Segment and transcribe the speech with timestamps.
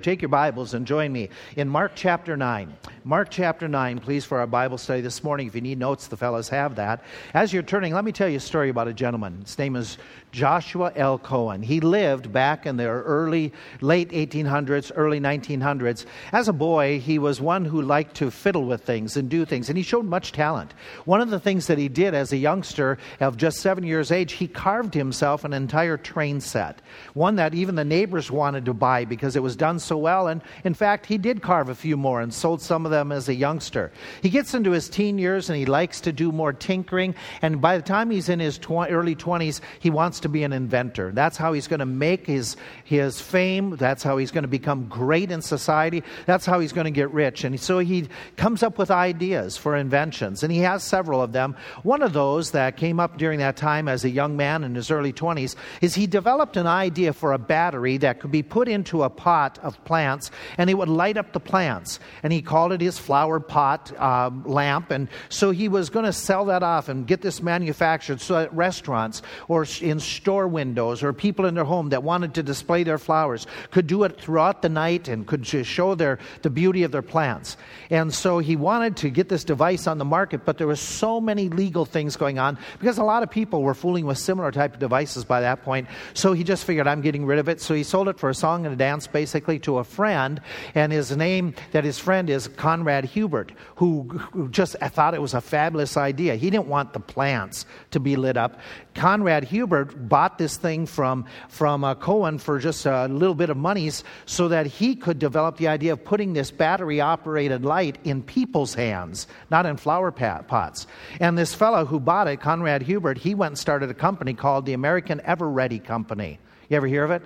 [0.00, 2.72] Take your Bibles and join me in Mark chapter 9.
[3.02, 5.48] Mark chapter 9, please, for our Bible study this morning.
[5.48, 7.02] If you need notes, the fellows have that.
[7.34, 9.40] As you're turning, let me tell you a story about a gentleman.
[9.42, 9.98] His name is
[10.30, 11.18] Joshua L.
[11.18, 11.62] Cohen.
[11.62, 16.06] He lived back in the early, late 1800s, early 1900s.
[16.30, 19.68] As a boy, he was one who liked to fiddle with things and do things,
[19.68, 20.74] and he showed much talent.
[21.06, 24.32] One of the things that he did as a youngster of just seven years age,
[24.32, 26.82] he carved himself an entire train set,
[27.14, 30.28] one that even the neighbors wanted to buy because it was done so well.
[30.28, 33.28] And in fact, he did carve a few more and sold some of them as
[33.28, 33.90] a youngster.
[34.22, 37.76] He gets into his teen years and he likes to do more tinkering, and by
[37.76, 41.10] the time he's in his tw- early 20s, he wants to to be an inventor.
[41.12, 43.76] That's how he's going to make his, his fame.
[43.76, 46.04] That's how he's going to become great in society.
[46.26, 47.44] That's how he's going to get rich.
[47.44, 51.56] And so he comes up with ideas for inventions, and he has several of them.
[51.82, 54.90] One of those that came up during that time as a young man in his
[54.90, 59.02] early 20s is he developed an idea for a battery that could be put into
[59.02, 62.00] a pot of plants, and he would light up the plants.
[62.22, 64.90] And he called it his flower pot um, lamp.
[64.90, 68.52] And so he was going to sell that off and get this manufactured so that
[68.52, 72.98] restaurants or in store windows or people in their home that wanted to display their
[72.98, 76.92] flowers could do it throughout the night and could just show their, the beauty of
[76.92, 77.56] their plants.
[77.90, 81.20] And so he wanted to get this device on the market, but there were so
[81.20, 84.74] many legal things going on because a lot of people were fooling with similar type
[84.74, 85.88] of devices by that point.
[86.14, 87.60] So he just figured, I'm getting rid of it.
[87.60, 90.40] So he sold it for a song and a dance basically to a friend.
[90.74, 95.40] And his name, that his friend is Conrad Hubert, who, just thought it was a
[95.40, 96.36] fabulous idea.
[96.36, 98.58] He didn't want the plants to be lit up.
[98.94, 103.56] Conrad Hubert bought this thing from, from uh, Cohen for just a little bit of
[103.56, 108.22] monies so that he could develop the idea of putting this battery operated light in
[108.22, 110.86] people's hands, not in flower pots.
[111.20, 114.64] And this fellow who bought it, Conrad Hubert, he went and started a company called
[114.64, 116.38] the American Ever Ready Company.
[116.70, 117.22] You ever hear of it?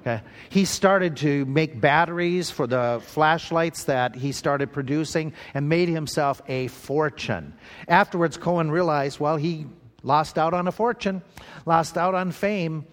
[0.00, 0.22] Okay.
[0.48, 6.40] He started to make batteries for the flashlights that he started producing and made himself
[6.48, 7.52] a fortune.
[7.86, 9.66] Afterwards, Cohen realized, well, he
[10.02, 11.20] lost out on a fortune,
[11.66, 12.86] lost out on fame.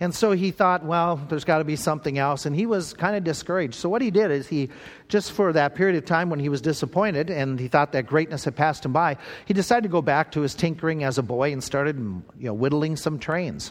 [0.00, 2.46] And so he thought, well, there's got to be something else.
[2.46, 3.74] And he was kind of discouraged.
[3.74, 4.70] So what he did is he,
[5.08, 8.44] just for that period of time when he was disappointed and he thought that greatness
[8.44, 11.52] had passed him by, he decided to go back to his tinkering as a boy
[11.52, 13.70] and started, you know, whittling some trains.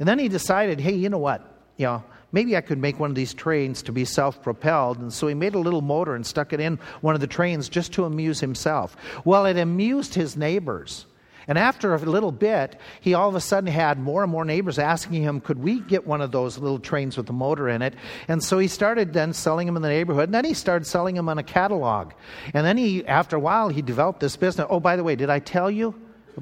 [0.00, 1.48] And then he decided, hey, you know what?
[1.76, 4.98] You know, maybe I could make one of these trains to be self propelled.
[4.98, 7.68] And so he made a little motor and stuck it in one of the trains
[7.68, 8.96] just to amuse himself.
[9.24, 11.06] Well, it amused his neighbors.
[11.48, 14.78] And after a little bit, he all of a sudden had more and more neighbors
[14.78, 17.94] asking him, Could we get one of those little trains with a motor in it?
[18.28, 20.24] And so he started then selling them in the neighborhood.
[20.24, 22.12] And then he started selling them on a catalog.
[22.54, 24.66] And then he, after a while, he developed this business.
[24.70, 25.94] Oh, by the way, did I tell you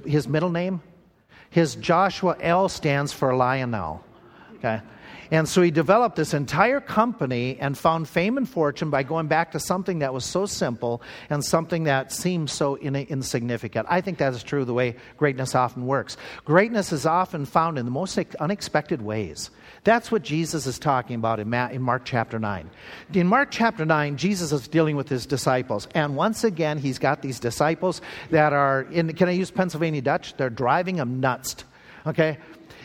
[0.05, 0.83] his middle name?
[1.49, 4.05] His Joshua L stands for Lionel.
[4.57, 4.81] Okay.
[5.30, 9.52] And so he developed this entire company and found fame and fortune by going back
[9.52, 13.86] to something that was so simple and something that seemed so in- insignificant.
[13.88, 16.16] I think that is true the way greatness often works.
[16.44, 19.50] Greatness is often found in the most unexpected ways.
[19.84, 22.68] That's what Jesus is talking about in, in Mark chapter 9.
[23.14, 25.88] In Mark chapter 9, Jesus is dealing with his disciples.
[25.94, 30.36] And once again, he's got these disciples that are, in, can I use Pennsylvania Dutch?
[30.36, 31.64] They're driving him nuts.
[32.06, 32.38] Okay?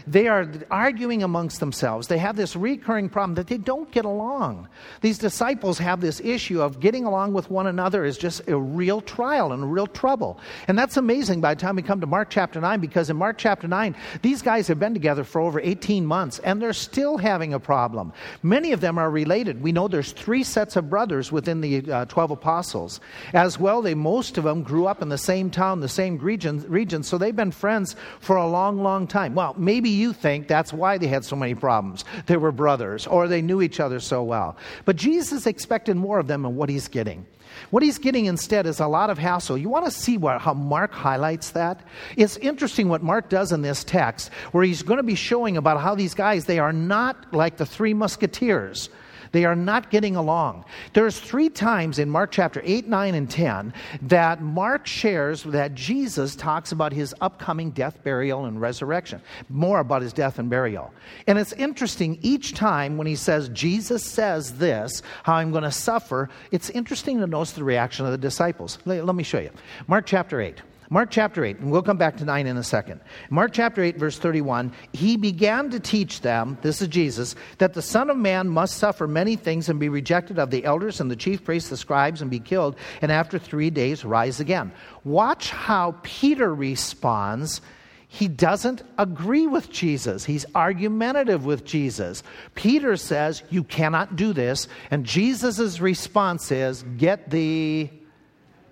[0.08, 2.08] They are arguing amongst themselves.
[2.08, 4.68] They have this recurring problem that they don't get along.
[5.02, 9.02] These disciples have this issue of getting along with one another is just a real
[9.02, 10.40] trial and a real trouble.
[10.68, 13.38] And that's amazing by the time we come to Mark chapter 9, because in Mark
[13.38, 17.54] chapter 9, these guys have been together for over 18 months and they're still having
[17.54, 18.14] a problem.
[18.44, 19.62] Many of them are related.
[19.62, 23.00] We know there's three sets of brothers within the uh, 12 apostles.
[23.34, 26.64] As well, they most of them grew up in the same town, the same region,
[26.70, 29.34] region, so they've been friends for a long, long time.
[29.34, 32.06] Well, maybe you think that's why they had so many problems.
[32.28, 34.58] They were brothers, or they knew each other so well.
[34.86, 37.26] But Jesus expected more of them and what he's getting.
[37.70, 39.58] What he's getting instead is a lot of hassle.
[39.58, 41.82] You want to see what, how Mark highlights that?
[42.18, 45.82] It's interesting what Mark does in this text, where he's going to be showing about
[45.82, 48.90] how these guys, they are not like the three musketeers.
[49.36, 50.64] They are not getting along.
[50.94, 53.74] There's three times in Mark chapter 8, 9, and 10
[54.04, 59.22] that Mark shares that Jesus talks about his upcoming death, burial, and resurrection.
[59.50, 60.94] More about his death and burial.
[61.28, 65.72] And it's interesting each time when he says, Jesus says this, how I'm going to
[65.72, 68.78] suffer, it's interesting to notice the reaction of the disciples.
[68.86, 69.52] Let, me show you.
[69.86, 70.62] Mark chapter 8.
[70.90, 73.02] Mark chapter 8, and we'll come back to 9 in a second.
[73.30, 77.82] Mark chapter 8, verse 31, he began to teach them, this is Jesus, that the
[77.82, 81.16] Son of Man must suffer many things and be rejected of the elders and the
[81.16, 84.72] chief priests, the scribes, and be killed, and after three days rise again.
[85.04, 87.62] Watch how Peter responds
[88.08, 90.24] he doesn't agree with Jesus.
[90.24, 92.24] He's argumentative with Jesus.
[92.54, 94.70] Peter says, You cannot do this.
[94.90, 97.92] And Jesus' response is, Get thee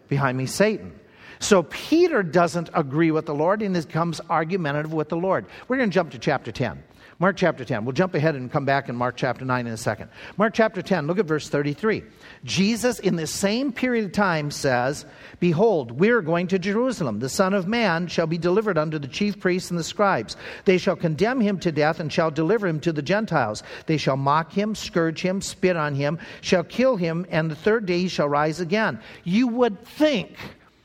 [0.07, 0.97] behind me, Satan.
[1.43, 5.45] So Peter doesn't agree with the Lord and becomes argumentative with the Lord.
[5.67, 6.81] We're going to jump to chapter 10.
[7.19, 7.83] Mark chapter 10.
[7.83, 10.09] We'll jump ahead and come back in Mark chapter 9 in a second.
[10.37, 12.03] Mark chapter 10, look at verse 33.
[12.45, 15.05] Jesus, in the same period of time, says,
[15.41, 17.19] Behold, we are going to Jerusalem.
[17.19, 20.37] The Son of Man shall be delivered unto the chief priests and the scribes.
[20.63, 23.63] They shall condemn him to death and shall deliver him to the Gentiles.
[23.85, 27.85] They shall mock him, scourge him, spit on him, shall kill him, and the third
[27.85, 28.97] day he shall rise again.
[29.25, 30.37] You would think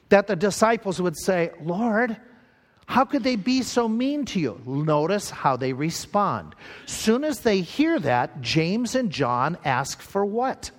[0.08, 2.16] that the disciples would say, Lord,
[2.86, 4.60] how could they be so mean to you?
[4.64, 6.54] Notice how they respond.
[6.86, 10.70] Soon as they hear that, James and John ask for what?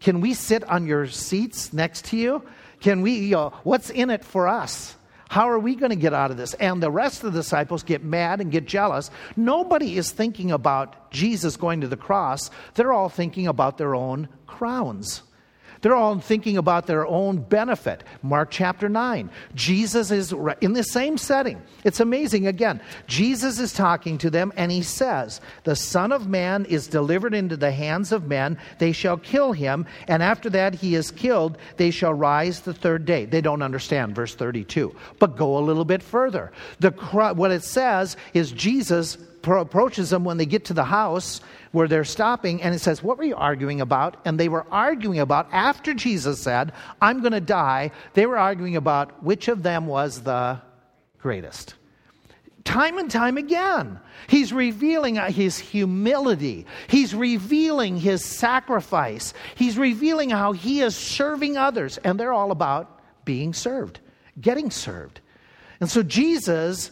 [0.00, 2.42] Can we sit on your seats next to you?
[2.80, 4.96] Can we, you know, what's in it for us?
[5.28, 6.54] How are we going to get out of this?
[6.54, 9.10] And the rest of the disciples get mad and get jealous.
[9.36, 14.28] Nobody is thinking about Jesus going to the cross, they're all thinking about their own
[14.46, 15.22] crowns.
[15.80, 18.04] They're all thinking about their own benefit.
[18.22, 19.30] Mark chapter 9.
[19.54, 21.60] Jesus is in the same setting.
[21.84, 22.46] It's amazing.
[22.46, 27.34] Again, Jesus is talking to them and he says, The Son of Man is delivered
[27.34, 28.58] into the hands of men.
[28.78, 29.86] They shall kill him.
[30.08, 33.24] And after that he is killed, they shall rise the third day.
[33.24, 34.94] They don't understand verse 32.
[35.18, 36.52] But go a little bit further.
[36.80, 39.18] The, what it says is Jesus
[39.54, 41.40] approaches them when they get to the house
[41.72, 44.16] where they're stopping, and it says, What were you arguing about?
[44.24, 48.76] And they were arguing about, after Jesus said, I'm going to die, they were arguing
[48.76, 50.60] about which of them was the
[51.18, 51.74] greatest.
[52.64, 56.66] Time and time again, he's revealing uh, his humility.
[56.88, 59.34] He's revealing his sacrifice.
[59.54, 64.00] He's revealing how he is serving others, and they're all about being served,
[64.40, 65.20] getting served.
[65.80, 66.90] And so Jesus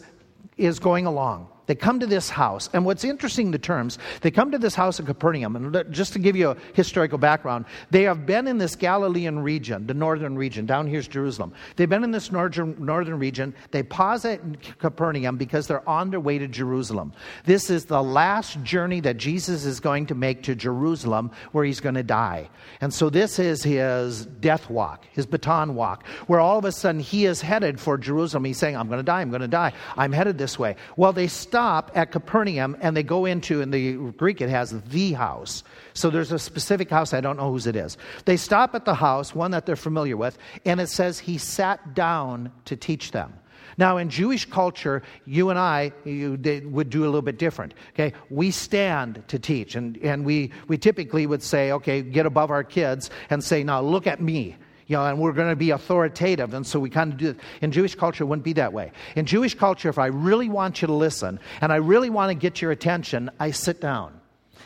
[0.57, 1.49] is going along.
[1.67, 2.69] They come to this house.
[2.73, 5.55] And what's interesting, the terms, they come to this house of Capernaum.
[5.55, 9.87] And just to give you a historical background, they have been in this Galilean region,
[9.87, 10.65] the northern region.
[10.65, 11.53] Down here's Jerusalem.
[11.75, 13.53] They've been in this northern, northern region.
[13.71, 14.41] They pause at
[14.79, 17.13] Capernaum because they're on their way to Jerusalem.
[17.45, 21.79] This is the last journey that Jesus is going to make to Jerusalem where he's
[21.79, 22.49] going to die.
[22.81, 27.01] And so this is his death walk, his baton walk, where all of a sudden
[27.01, 28.45] he is headed for Jerusalem.
[28.45, 29.73] He's saying, I'm going to die, I'm going to die.
[29.97, 30.75] I'm headed this way.
[30.95, 35.13] Well, they stop at Capernaum and they go into, in the Greek, it has the
[35.13, 35.63] house.
[35.93, 37.97] So there's a specific house, I don't know whose it is.
[38.25, 41.93] They stop at the house, one that they're familiar with, and it says he sat
[41.93, 43.39] down to teach them.
[43.77, 47.73] Now, in Jewish culture, you and I you, would do a little bit different.
[47.93, 52.51] Okay, we stand to teach, and, and we, we typically would say, okay, get above
[52.51, 55.71] our kids and say, now look at me you know, and we're going to be
[55.71, 56.53] authoritative.
[56.53, 57.37] And so we kind of do it.
[57.61, 58.91] In Jewish culture, it wouldn't be that way.
[59.15, 62.35] In Jewish culture, if I really want you to listen and I really want to
[62.35, 64.21] get your attention, I sit down.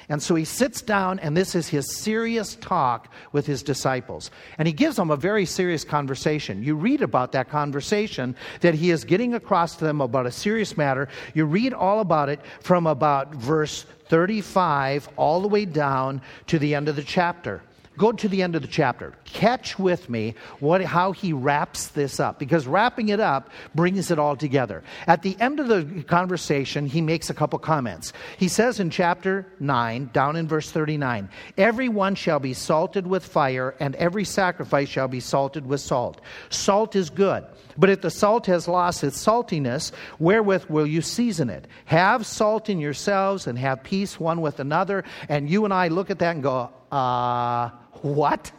[0.09, 4.31] And so he sits down, and this is his serious talk with his disciples.
[4.57, 6.63] And he gives them a very serious conversation.
[6.63, 10.75] You read about that conversation that he is getting across to them about a serious
[10.75, 11.09] matter.
[11.35, 16.73] You read all about it from about verse 35 all the way down to the
[16.73, 17.61] end of the chapter.
[17.99, 19.13] Go to the end of the chapter.
[19.25, 24.17] Catch with me what, how he wraps this up, because wrapping it up brings it
[24.17, 24.83] all together.
[25.05, 28.13] At the end of the conversation, he makes a couple comments.
[28.37, 33.75] He says in chapter 9, down in verse 39, Everyone shall be salted with fire,
[33.81, 36.21] and every sacrifice shall be salted with salt.
[36.47, 37.43] Salt is good.
[37.77, 41.67] But if the salt has lost its saltiness, wherewith will you season it?
[41.83, 45.03] Have salt in yourselves and have peace one with another.
[45.27, 47.69] And you and I look at that and go, uh,
[48.01, 48.51] what?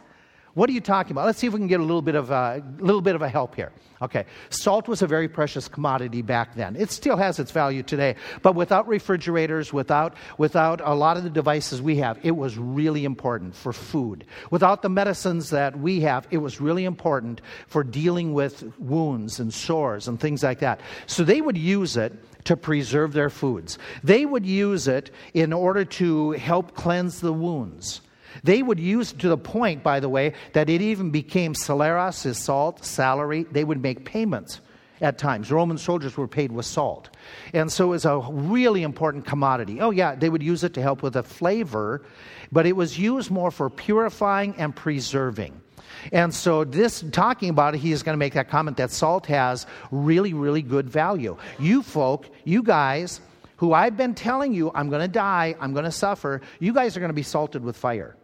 [0.53, 1.27] What are you talking about?
[1.27, 3.29] Let's see if we can get a little bit of a little bit of a
[3.29, 3.71] help here.
[4.01, 6.75] Okay, salt was a very precious commodity back then.
[6.75, 11.29] It still has its value today, but without refrigerators, without without a lot of the
[11.29, 14.25] devices we have, it was really important for food.
[14.49, 19.53] Without the medicines that we have, it was really important for dealing with wounds and
[19.53, 20.81] sores and things like that.
[21.05, 22.13] So they would use it
[22.45, 23.77] to preserve their foods.
[24.03, 28.01] They would use it in order to help cleanse the wounds.
[28.43, 32.37] They would use to the point, by the way, that it even became salaris, is
[32.37, 33.43] salt, salary.
[33.51, 34.61] They would make payments
[35.01, 35.51] at times.
[35.51, 37.09] Roman soldiers were paid with salt.
[37.53, 39.81] And so it was a really important commodity.
[39.81, 42.03] Oh, yeah, they would use it to help with the flavor,
[42.51, 45.59] but it was used more for purifying and preserving.
[46.11, 49.27] And so, this talking about it, he is going to make that comment that salt
[49.27, 51.37] has really, really good value.
[51.59, 53.21] You folk, you guys,
[53.57, 56.97] who I've been telling you, I'm going to die, I'm going to suffer, you guys
[56.97, 58.15] are going to be salted with fire.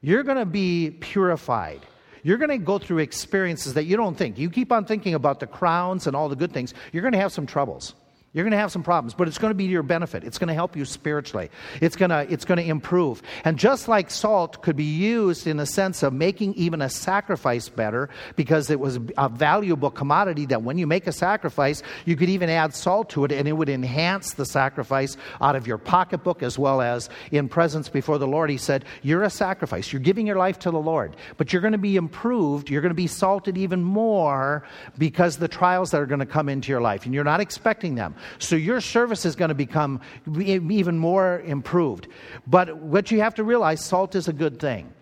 [0.00, 1.80] You're going to be purified.
[2.22, 4.38] You're going to go through experiences that you don't think.
[4.38, 7.18] You keep on thinking about the crowns and all the good things, you're going to
[7.18, 7.94] have some troubles.
[8.38, 10.22] You're going to have some problems, but it's going to be to your benefit.
[10.22, 11.50] It's going to help you spiritually.
[11.80, 13.20] It's going to, it's going to improve.
[13.44, 17.68] And just like salt could be used in a sense of making even a sacrifice
[17.68, 22.28] better, because it was a valuable commodity that when you make a sacrifice, you could
[22.28, 26.40] even add salt to it and it would enhance the sacrifice out of your pocketbook
[26.44, 28.50] as well as in presence before the Lord.
[28.50, 29.92] He said, You're a sacrifice.
[29.92, 32.70] You're giving your life to the Lord, but you're going to be improved.
[32.70, 34.62] You're going to be salted even more
[34.96, 37.96] because the trials that are going to come into your life, and you're not expecting
[37.96, 38.14] them.
[38.38, 40.00] So your service is going to become
[40.40, 42.08] even more improved.
[42.46, 44.92] But what you have to realize salt is a good thing.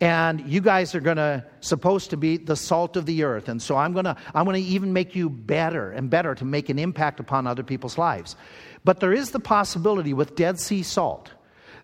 [0.00, 3.48] And you guys are going to supposed to be the salt of the earth.
[3.48, 6.44] And so I'm going to I'm going to even make you better and better to
[6.44, 8.34] make an impact upon other people's lives.
[8.84, 11.30] But there is the possibility with Dead Sea salt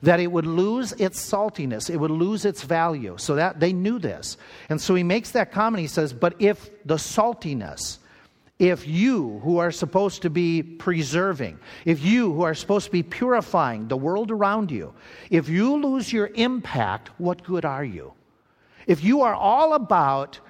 [0.02, 3.16] that it would lose its saltiness, it would lose its value.
[3.18, 4.36] So that they knew this.
[4.68, 5.80] And so he makes that comment.
[5.80, 7.98] He says, But if the saltiness
[8.58, 13.04] if you, who are supposed to be preserving, if you, who are supposed to be
[13.04, 14.92] purifying the world around you,
[15.30, 18.12] if you lose your impact, what good are you?
[18.86, 20.40] If you are all about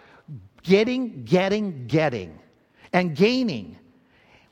[0.62, 2.38] getting, getting, getting,
[2.92, 3.78] and gaining,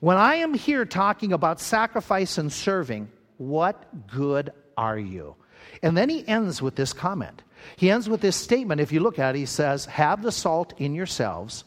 [0.01, 5.35] when I am here talking about sacrifice and serving, what good are you?
[5.83, 7.43] And then he ends with this comment.
[7.77, 8.83] He ends with this statement.
[8.83, 11.65] If you look at it, he says, Have the salt in yourselves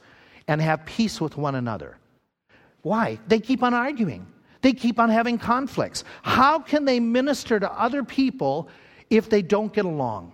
[0.50, 1.96] and have peace with one another.
[2.82, 3.20] Why?
[3.28, 4.26] They keep on arguing.
[4.62, 6.04] They keep on having conflicts.
[6.24, 8.68] How can they minister to other people
[9.12, 10.34] if they don't get along?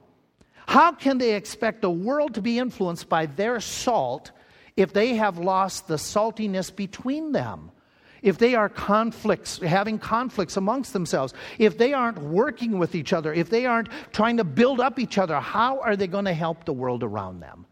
[0.68, 4.32] How can they expect the world to be influenced by their salt
[4.78, 7.70] if they have lost the saltiness between them?
[8.22, 13.34] If they are conflicts, having conflicts amongst themselves, if they aren't working with each other,
[13.34, 16.64] if they aren't trying to build up each other, how are they going to help
[16.64, 17.66] the world around them?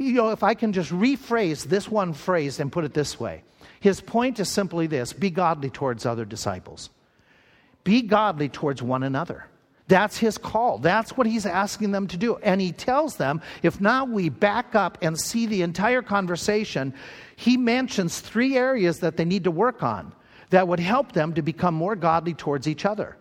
[0.00, 3.42] You know, if I can just rephrase this one phrase and put it this way,
[3.80, 6.90] his point is simply this be godly towards other disciples,
[7.84, 9.46] be godly towards one another.
[9.88, 10.78] That's his call.
[10.78, 12.36] That's what he's asking them to do.
[12.36, 16.94] And he tells them if now we back up and see the entire conversation,
[17.34, 20.12] he mentions three areas that they need to work on
[20.50, 23.16] that would help them to become more godly towards each other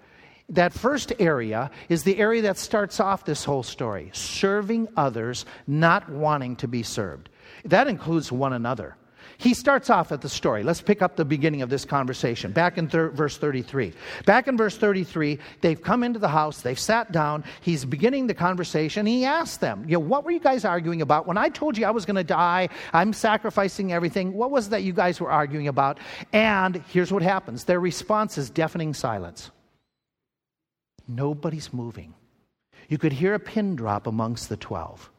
[0.49, 6.09] that first area is the area that starts off this whole story serving others, not
[6.09, 7.29] wanting to be served.
[7.65, 8.95] That includes one another.
[9.39, 10.63] He starts off at the story.
[10.63, 13.93] Let's pick up the beginning of this conversation, back in thir- verse 33.
[14.25, 18.33] Back in verse 33, they've come into the house, they've sat down, he's beginning the
[18.33, 19.05] conversation.
[19.05, 21.25] He asks them, you know, What were you guys arguing about?
[21.25, 24.83] When I told you I was going to die, I'm sacrificing everything, what was that
[24.83, 25.99] you guys were arguing about?
[26.33, 29.51] And here's what happens their response is deafening silence.
[31.09, 32.13] Nobody's moving.
[32.87, 35.09] You could hear a pin drop amongst the 12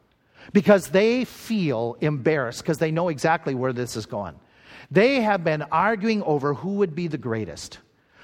[0.52, 4.37] because they feel embarrassed because they know exactly where this is going.
[4.90, 7.78] They have been arguing over who would be the greatest.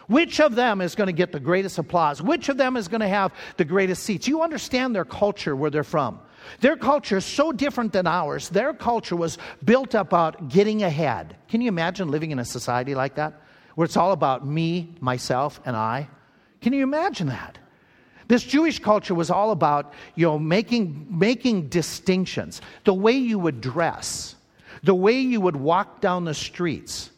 [0.07, 2.23] Which of them is going to get the greatest applause?
[2.23, 4.29] Which of them is going to have the greatest seats?
[4.29, 6.21] You understand their culture, where they're from.
[6.61, 8.49] Their culture is so different than ours.
[8.49, 11.37] Their culture was built about getting ahead.
[11.49, 13.43] Can you imagine living in a society like that?
[13.75, 16.09] Where it's all about me, myself, and I?
[16.61, 17.59] Can you imagine that?
[18.29, 22.61] This Jewish culture was all about, you know, making, making distinctions.
[22.85, 24.35] The way you would dress,
[24.83, 27.11] the way you would walk down the streets.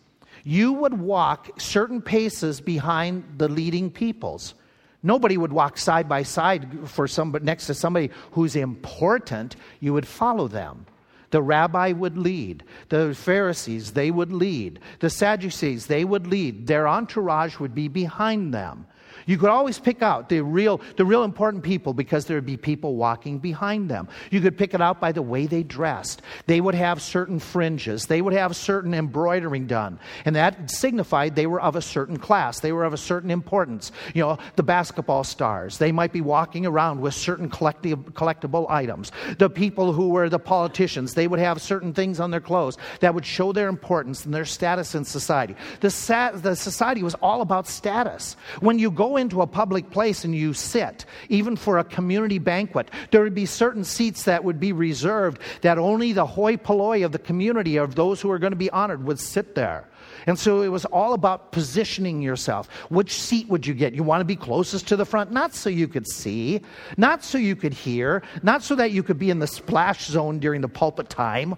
[0.45, 4.54] You would walk certain paces behind the leading peoples.
[5.02, 9.57] Nobody would walk side by side for somebody next to somebody who's important.
[9.80, 10.87] You would follow them.
[11.30, 12.64] The rabbi would lead.
[12.88, 14.80] The Pharisees, they would lead.
[15.00, 16.66] The Sadducees, they would lead.
[16.66, 18.87] Their entourage would be behind them.
[19.28, 22.56] You could always pick out the real, the real important people because there would be
[22.56, 24.08] people walking behind them.
[24.30, 26.23] You could pick it out by the way they dressed.
[26.47, 30.00] They would have certain fringes, they would have certain embroidering done.
[30.25, 33.92] And that signified they were of a certain class, they were of a certain importance.
[34.14, 39.12] You know, the basketball stars, they might be walking around with certain collectible items.
[39.37, 43.14] The people who were the politicians, they would have certain things on their clothes that
[43.14, 45.54] would show their importance and their status in society.
[45.80, 48.35] The, sa- the society was all about status.
[48.61, 52.90] When you go into a public place and you sit, even for a community banquet,
[53.10, 57.12] there would be certain seats that would be reserved that only the hoi polloi of
[57.12, 59.88] the community, of those who are going to be honored, would sit there.
[60.26, 62.68] And so it was all about positioning yourself.
[62.90, 63.94] Which seat would you get?
[63.94, 66.62] You want to be closest to the front, not so you could see,
[66.96, 70.38] not so you could hear, not so that you could be in the splash zone
[70.38, 71.54] during the pulpit time,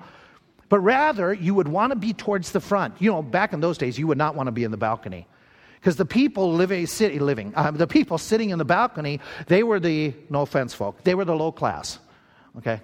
[0.69, 2.95] but rather you would want to be towards the front.
[3.00, 5.26] You know, back in those days, you would not want to be in the balcony.
[5.81, 9.81] Because the people living, city, living uh, the people sitting in the balcony, they were
[9.81, 11.99] the, no offense, folk, they were the low class.
[12.59, 12.81] Okay?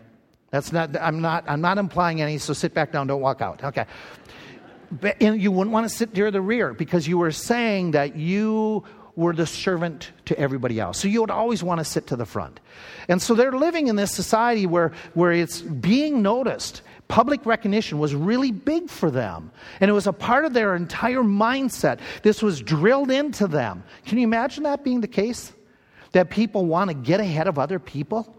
[0.50, 3.62] That's not, I'm not, I'm not implying any, so sit back down, don't walk out.
[3.62, 3.84] Okay.
[4.90, 8.16] But, and you wouldn't want to sit near the rear because you were saying that
[8.16, 8.84] you
[9.16, 10.98] were the servant to everybody else.
[10.98, 12.60] So you would always want to sit to the front.
[13.08, 16.82] And so they're living in this society where, where it's being noticed.
[17.08, 19.52] Public recognition was really big for them.
[19.80, 22.00] And it was a part of their entire mindset.
[22.22, 23.84] This was drilled into them.
[24.06, 25.52] Can you imagine that being the case?
[26.12, 28.34] That people want to get ahead of other people?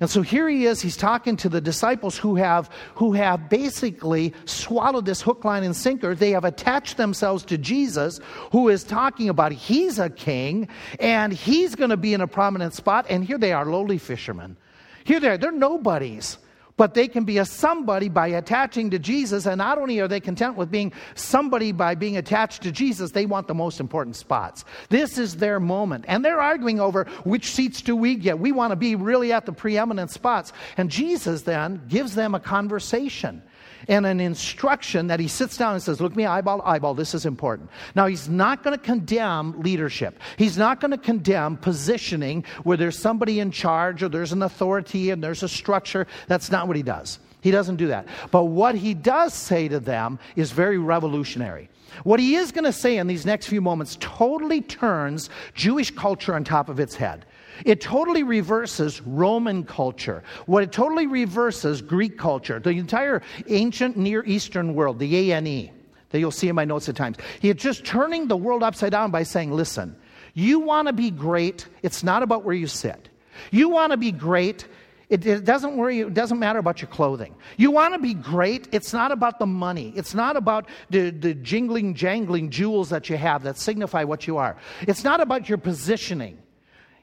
[0.00, 4.32] And so here he is, he's talking to the disciples who have, who have basically
[4.44, 6.14] swallowed this hook, line, and sinker.
[6.14, 8.20] They have attached themselves to Jesus,
[8.52, 10.68] who is talking about he's a king
[11.00, 13.06] and he's going to be in a prominent spot.
[13.08, 14.56] And here they are, lowly fishermen.
[15.02, 16.38] Here they are, they're nobodies
[16.78, 19.44] but they can be a somebody by attaching to Jesus.
[19.44, 23.26] And not only are they content with being somebody by being attached to Jesus, they
[23.26, 24.64] want the most important spots.
[24.88, 26.06] This is their moment.
[26.08, 28.38] And they're arguing over which seats do we get.
[28.38, 30.52] We want to be really at the preeminent spots.
[30.78, 33.42] And Jesus then gives them a conversation
[33.86, 37.26] and an instruction that he sits down and says, Look me eyeball eyeball, this is
[37.26, 37.70] important.
[37.94, 40.18] Now, he's not going to condemn leadership.
[40.36, 45.10] He's not going to condemn positioning where there's somebody in charge or there's an authority
[45.10, 46.06] and there's a structure.
[46.26, 47.18] That's not what he does.
[47.40, 48.06] He doesn't do that.
[48.30, 51.68] But what he does say to them is very revolutionary.
[52.04, 56.34] What he is going to say in these next few moments totally turns Jewish culture
[56.34, 57.24] on top of its head.
[57.64, 60.22] It totally reverses Roman culture.
[60.46, 65.70] What it totally reverses Greek culture, the entire ancient Near Eastern world, the ANE,
[66.10, 67.16] that you'll see in my notes at times.
[67.40, 69.96] He's just turning the world upside down by saying, listen,
[70.34, 73.08] you want to be great, it's not about where you sit.
[73.50, 74.66] You want to be great,
[75.08, 77.34] it, it, doesn't worry, it doesn't matter about your clothing.
[77.56, 79.92] You want to be great, it's not about the money.
[79.96, 84.36] It's not about the, the jingling, jangling jewels that you have that signify what you
[84.36, 84.56] are.
[84.82, 86.38] It's not about your positioning.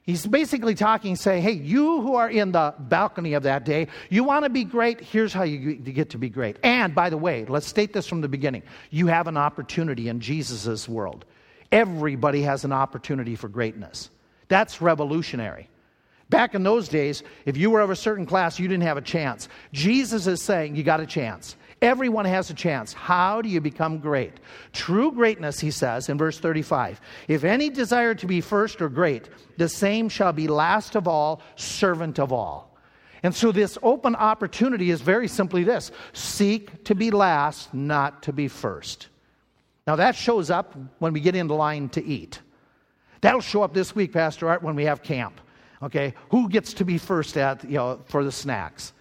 [0.05, 4.23] He's basically talking, saying, hey, you who are in the balcony of that day, you
[4.23, 6.57] want to be great, here's how you get to be great.
[6.61, 10.19] And by the way, let's state this from the beginning you have an opportunity in
[10.19, 11.25] Jesus' world.
[11.71, 14.11] Everybody has an opportunity for greatness.
[14.47, 15.69] That's revolutionary.
[16.29, 19.01] Back in those days, if you were of a certain class, you didn't have a
[19.01, 19.49] chance.
[19.73, 21.55] Jesus is saying you got a chance.
[21.85, 22.93] Everyone has a chance.
[22.93, 24.33] How do you become great?
[24.73, 29.29] True greatness, he says in verse 35 if any desire to be first or great,
[29.57, 32.75] the same shall be last of all, servant of all.
[33.21, 38.33] And so, this open opportunity is very simply this seek to be last, not to
[38.33, 39.09] be first.
[39.85, 42.39] Now, that shows up when we get into line to eat.
[43.21, 45.39] That'll show up this week, Pastor Art, when we have camp.
[45.83, 48.93] Okay, who gets to be first at, you know, for the snacks?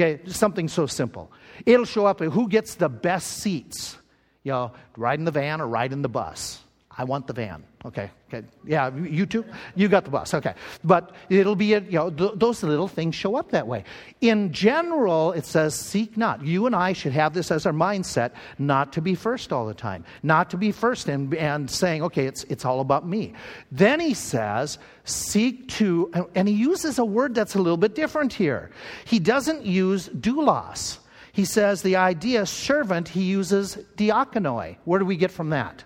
[0.00, 1.30] Okay, something so simple.
[1.66, 3.98] It'll show up who gets the best seats,
[4.44, 6.58] you know, ride in the van or ride in the bus.
[7.00, 7.64] I want the van.
[7.86, 8.46] Okay, okay.
[8.62, 9.42] Yeah, you too?
[9.74, 10.34] You got the bus.
[10.34, 10.52] Okay.
[10.84, 13.84] But it'll be, a, you know, th- those little things show up that way.
[14.20, 16.44] In general, it says, seek not.
[16.44, 19.72] You and I should have this as our mindset, not to be first all the
[19.72, 20.04] time.
[20.22, 23.32] Not to be first and, and saying, okay, it's, it's all about me.
[23.72, 28.34] Then he says, seek to, and he uses a word that's a little bit different
[28.34, 28.72] here.
[29.06, 30.98] He doesn't use doulos.
[31.32, 34.76] He says the idea servant, he uses diakonoi.
[34.84, 35.84] Where do we get from that?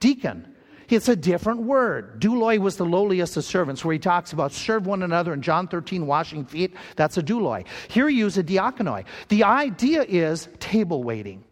[0.00, 0.46] Deacon.
[0.88, 2.20] It's a different word.
[2.20, 5.68] Douloi was the lowliest of servants, where he talks about serve one another in John
[5.68, 6.74] 13, washing feet.
[6.96, 7.64] That's a douloi.
[7.88, 9.04] Here he uses a diakonoi.
[9.28, 11.44] The idea is table waiting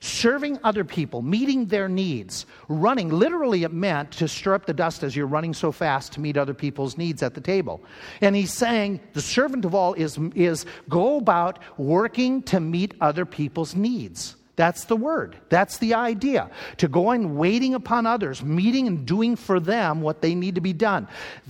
[0.00, 3.08] serving other people, meeting their needs, running.
[3.08, 6.36] Literally, it meant to stir up the dust as you're running so fast to meet
[6.36, 7.82] other people's needs at the table.
[8.20, 13.26] And he's saying the servant of all is, is go about working to meet other
[13.26, 14.35] people's needs.
[14.56, 15.36] That's the word.
[15.50, 16.50] That's the idea.
[16.78, 20.62] To go on waiting upon others, meeting and doing for them what they need to
[20.62, 21.06] be done.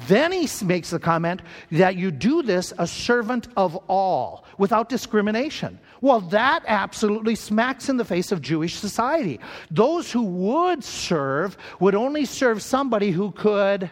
[0.08, 1.40] Then he makes the comment
[1.70, 5.78] that you do this a servant of all without discrimination.
[6.00, 9.38] Well, that absolutely smacks in the face of Jewish society.
[9.70, 13.90] Those who would serve would only serve somebody who could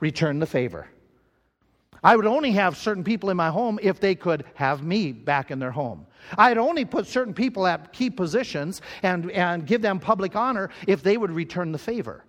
[0.00, 0.88] return the favor.
[2.04, 5.50] I would only have certain people in my home if they could have me back
[5.50, 6.06] in their home.
[6.36, 11.02] I'd only put certain people at key positions and, and give them public honor if
[11.02, 12.24] they would return the favor.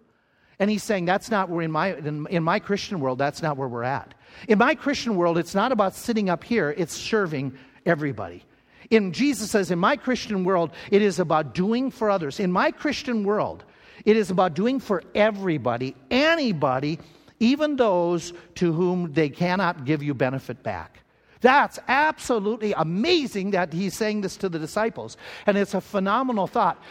[0.60, 3.58] And he's saying that's not where in my, in, in my Christian world, that's not
[3.58, 4.14] where we're at.
[4.48, 8.46] In my Christian world, it's not about sitting up here, it's serving everybody.
[8.90, 12.40] In Jesus says, in my Christian world, it is about doing for others.
[12.40, 13.66] In my Christian world,
[14.06, 17.00] it is about doing for everybody, anybody,
[17.40, 21.02] even those to whom they cannot give you benefit back.
[21.42, 25.18] That's absolutely amazing that he's saying this to the disciples.
[25.46, 26.82] And it's a phenomenal thought.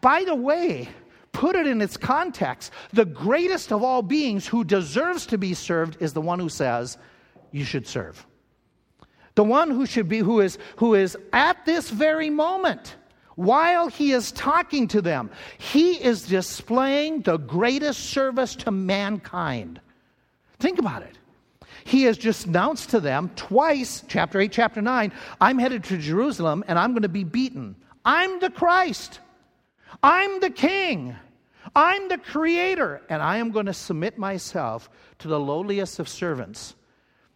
[0.00, 0.88] By the way,
[1.32, 2.72] put it in its context.
[2.92, 6.98] The greatest of all beings who deserves to be served is the one who says,
[7.52, 8.26] You should serve.
[9.34, 12.96] The one who should be, who is, who is at this very moment,
[13.36, 19.80] while he is talking to them, he is displaying the greatest service to mankind.
[20.62, 21.18] Think about it.
[21.82, 26.62] He has just announced to them twice, chapter 8, chapter 9, I'm headed to Jerusalem
[26.68, 27.74] and I'm going to be beaten.
[28.04, 29.18] I'm the Christ.
[30.04, 31.16] I'm the King.
[31.74, 33.02] I'm the Creator.
[33.08, 36.76] And I am going to submit myself to the lowliest of servants,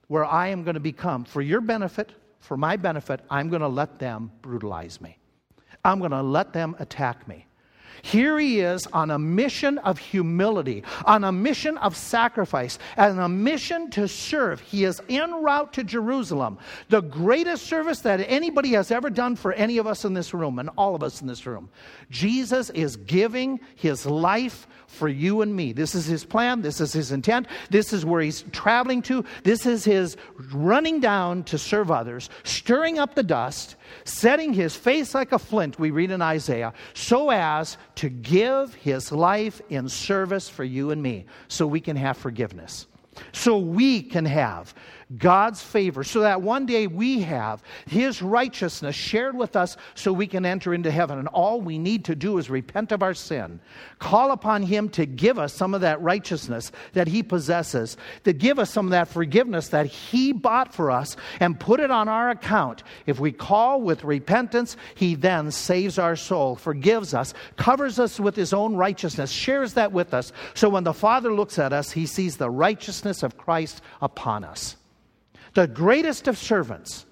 [0.06, 3.66] where I am going to become, for your benefit, for my benefit, I'm going to
[3.66, 5.18] let them brutalize me.
[5.84, 7.46] I'm going to let them attack me.
[8.02, 13.28] Here he is on a mission of humility, on a mission of sacrifice, and a
[13.28, 14.60] mission to serve.
[14.60, 19.52] He is en route to Jerusalem, the greatest service that anybody has ever done for
[19.52, 21.68] any of us in this room and all of us in this room.
[22.10, 25.72] Jesus is giving his life for you and me.
[25.72, 26.62] This is his plan.
[26.62, 27.46] This is his intent.
[27.70, 29.24] This is where he's traveling to.
[29.42, 30.16] This is his
[30.52, 35.78] running down to serve others, stirring up the dust, setting his face like a flint,
[35.78, 41.02] we read in Isaiah, so as to give his life in service for you and
[41.02, 42.86] me so we can have forgiveness.
[43.32, 44.74] So we can have
[45.16, 50.26] God's favor, so that one day we have His righteousness shared with us so we
[50.26, 51.20] can enter into heaven.
[51.20, 53.60] And all we need to do is repent of our sin,
[54.00, 58.58] call upon Him to give us some of that righteousness that He possesses, to give
[58.58, 62.30] us some of that forgiveness that He bought for us, and put it on our
[62.30, 62.82] account.
[63.06, 68.34] If we call with repentance, He then saves our soul, forgives us, covers us with
[68.34, 70.32] His own righteousness, shares that with us.
[70.54, 74.74] So when the Father looks at us, He sees the righteousness of Christ upon us
[75.56, 77.06] the greatest of servants,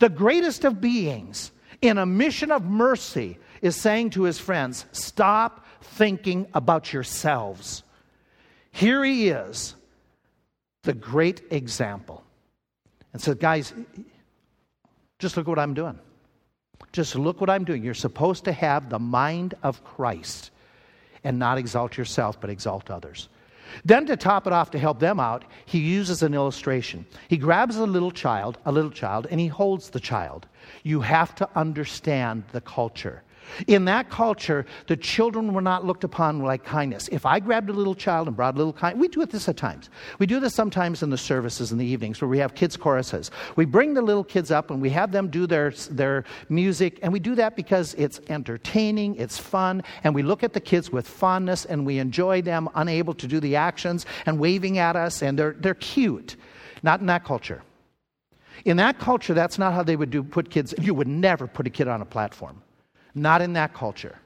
[0.00, 5.64] the greatest of beings, in a mission of mercy, is saying to his friends, Stop
[5.80, 7.84] thinking about yourselves.
[8.72, 9.76] Here he is,
[10.82, 12.24] the great example.
[13.12, 13.72] And said, Guys,
[15.20, 15.96] just look what I'm doing.
[16.90, 17.84] Just look what I'm doing.
[17.84, 20.50] You're supposed to have the mind of Christ
[21.22, 23.28] and not exalt yourself, but exalt others.
[23.84, 27.04] Then, to top it off, to help them out, he uses an illustration.
[27.28, 30.46] He grabs a little child, a little child, and he holds the child.
[30.84, 33.23] You have to understand the culture.
[33.66, 37.08] In that culture, the children were not looked upon like kindness.
[37.08, 39.56] If I grabbed a little child and brought a little kind, we do this at
[39.56, 39.90] times.
[40.18, 43.30] We do this sometimes in the services in the evenings where we have kids' choruses.
[43.56, 47.12] We bring the little kids up and we have them do their, their music, and
[47.12, 51.06] we do that because it's entertaining, it's fun, and we look at the kids with
[51.06, 55.38] fondness and we enjoy them unable to do the actions and waving at us, and
[55.38, 56.36] they're, they're cute.
[56.82, 57.62] Not in that culture.
[58.64, 60.74] In that culture, that's not how they would do put kids.
[60.80, 62.62] You would never put a kid on a platform.
[63.14, 64.18] Not in that culture.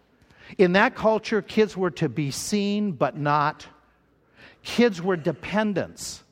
[0.56, 3.66] In that culture, kids were to be seen but not.
[4.62, 6.22] Kids were dependents.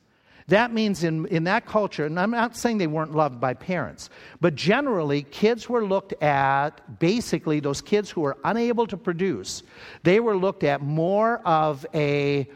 [0.47, 4.09] That means in, in that culture, and I'm not saying they weren't loved by parents,
[4.39, 9.61] but generally, kids were looked at, basically, those kids who were unable to produce,
[10.03, 12.47] they were looked at more of a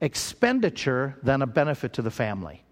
[0.00, 2.64] expenditure than a benefit to the family.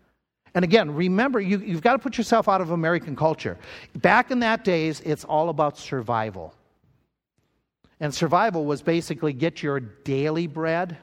[0.55, 3.57] And again, remember, you, you've got to put yourself out of American culture.
[3.97, 6.53] Back in that days, it's all about survival.
[8.00, 10.98] And survival was basically get your daily bread.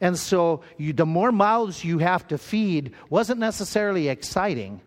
[0.00, 4.80] And so you, the more mouths you have to feed wasn't necessarily exciting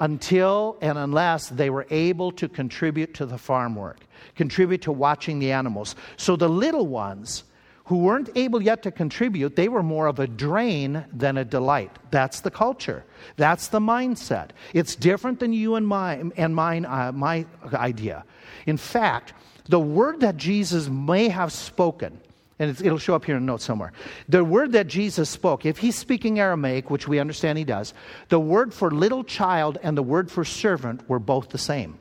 [0.00, 4.00] until and unless they were able to contribute to the farm work,
[4.34, 5.94] contribute to watching the animals.
[6.16, 7.44] So the little ones
[7.86, 11.92] who weren't able yet to contribute, they were more of a drain than a delight.
[12.10, 13.04] That's the culture.
[13.36, 14.50] That's the mindset.
[14.74, 18.24] It's different than you and my and mine uh, my idea.
[18.66, 19.34] In fact,
[19.68, 22.20] the word that Jesus may have spoken,
[22.58, 23.92] and it'll show up here in a note somewhere.
[24.28, 27.94] The word that Jesus spoke, if he's speaking Aramaic, which we understand he does,
[28.28, 31.98] the word for little child and the word for servant were both the same.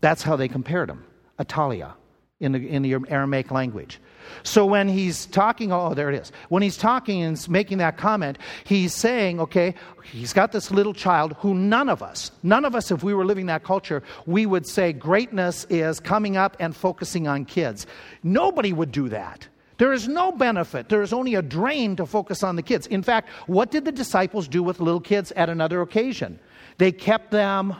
[0.00, 1.04] That's how they compared them.
[1.38, 1.94] Atalia
[2.40, 4.00] in the, in the Aramaic language.
[4.42, 6.30] So when he's talking, oh, there it is.
[6.50, 9.74] When he's talking and making that comment, he's saying, okay,
[10.04, 13.24] he's got this little child who none of us, none of us, if we were
[13.24, 17.86] living that culture, we would say greatness is coming up and focusing on kids.
[18.22, 19.48] Nobody would do that.
[19.78, 20.88] There is no benefit.
[20.88, 22.86] There is only a drain to focus on the kids.
[22.88, 26.38] In fact, what did the disciples do with little kids at another occasion?
[26.78, 27.76] They kept them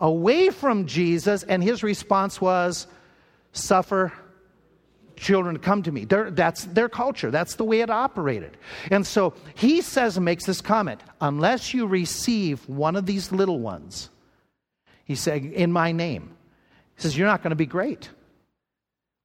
[0.00, 2.88] away from Jesus, and his response was,
[3.58, 4.12] suffer
[5.16, 6.04] children to come to me.
[6.04, 7.30] They're, that's their culture.
[7.30, 8.56] That's the way it operated.
[8.90, 13.58] And so he says and makes this comment unless you receive one of these little
[13.58, 14.10] ones,
[15.04, 16.30] he said, in my name,
[16.96, 18.10] he says, you're not going to be great.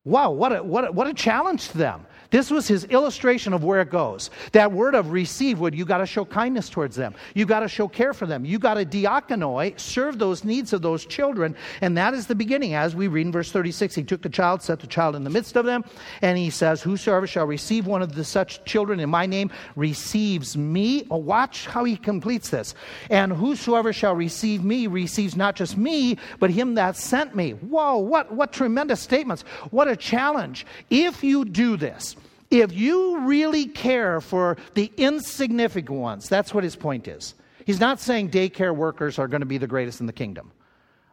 [0.06, 2.06] Wow, what a, what, a, what a challenge to them.
[2.34, 4.32] This was his illustration of where it goes.
[4.54, 7.14] That word of receive would you got to show kindness towards them.
[7.36, 8.44] You got to show care for them.
[8.44, 11.56] You got to diakonoi, serve those needs of those children.
[11.82, 12.74] And that is the beginning.
[12.74, 15.30] As we read in verse 36, he took the child, set the child in the
[15.30, 15.86] midst of them,
[16.24, 20.58] and he says, Whosoever shall receive one of the such children in my name receives
[20.58, 21.06] me.
[21.12, 22.74] Oh, watch how he completes this.
[23.12, 27.52] And whosoever shall receive me receives not just me, but him that sent me.
[27.52, 29.44] Whoa, what, what tremendous statements.
[29.70, 30.66] What a challenge.
[30.90, 32.16] If you do this,
[32.62, 37.34] if you really care for the insignificant ones, that's what his point is.
[37.66, 40.52] He's not saying daycare workers are going to be the greatest in the kingdom.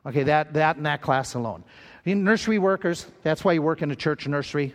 [0.05, 1.63] Okay, that, that and that class alone.
[2.05, 4.75] nursery workers, that's why you work in a church nursery,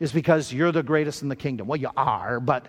[0.00, 1.66] is because you're the greatest in the kingdom.
[1.66, 2.66] Well, you are, but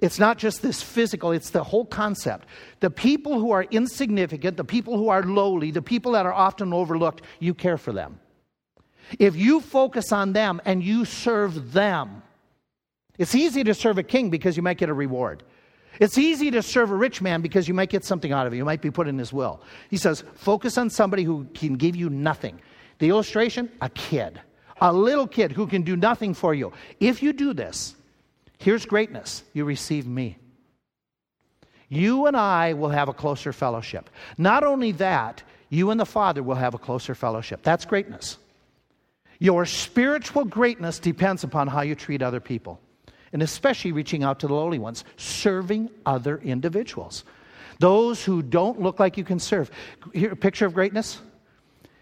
[0.00, 2.48] it's not just this physical, it's the whole concept.
[2.80, 6.72] The people who are insignificant, the people who are lowly, the people that are often
[6.72, 8.18] overlooked, you care for them.
[9.18, 12.22] If you focus on them and you serve them,
[13.18, 15.42] it's easy to serve a king because you might get a reward.
[16.00, 18.56] It's easy to serve a rich man because you might get something out of it.
[18.56, 19.60] You might be put in his will.
[19.90, 22.60] He says, focus on somebody who can give you nothing.
[22.98, 24.40] The illustration a kid,
[24.80, 26.72] a little kid who can do nothing for you.
[26.98, 27.94] If you do this,
[28.58, 30.38] here's greatness you receive me.
[31.88, 34.08] You and I will have a closer fellowship.
[34.38, 37.62] Not only that, you and the Father will have a closer fellowship.
[37.62, 38.38] That's greatness.
[39.38, 42.80] Your spiritual greatness depends upon how you treat other people
[43.32, 47.24] and especially reaching out to the lowly ones, serving other individuals.
[47.78, 49.70] Those who don't look like you can serve.
[50.12, 51.20] Here, a picture of greatness.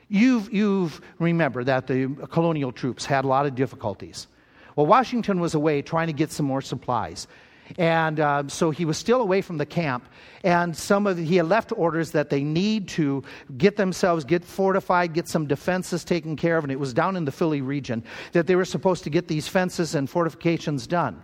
[0.08, 4.26] You've, you've remember that the colonial troops had a lot of difficulties.
[4.74, 7.28] Well, Washington was away trying to get some more supplies.
[7.78, 10.08] And uh, so he was still away from the camp.
[10.42, 13.22] And some of the, he had left orders that they need to
[13.56, 16.64] get themselves, get fortified, get some defenses taken care of.
[16.64, 18.02] And it was down in the Philly region
[18.32, 21.22] that they were supposed to get these fences and fortifications done.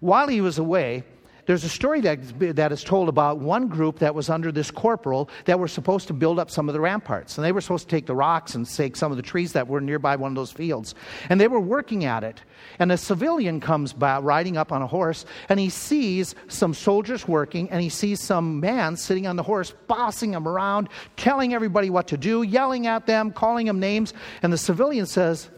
[0.00, 1.04] While he was away,
[1.46, 5.28] there's a story that, that is told about one group that was under this corporal
[5.44, 7.36] that were supposed to build up some of the ramparts.
[7.36, 9.68] And they were supposed to take the rocks and take some of the trees that
[9.68, 10.94] were nearby one of those fields.
[11.28, 12.40] And they were working at it.
[12.78, 17.28] And a civilian comes by riding up on a horse and he sees some soldiers
[17.28, 21.90] working and he sees some man sitting on the horse, bossing them around, telling everybody
[21.90, 24.14] what to do, yelling at them, calling them names.
[24.42, 25.50] And the civilian says,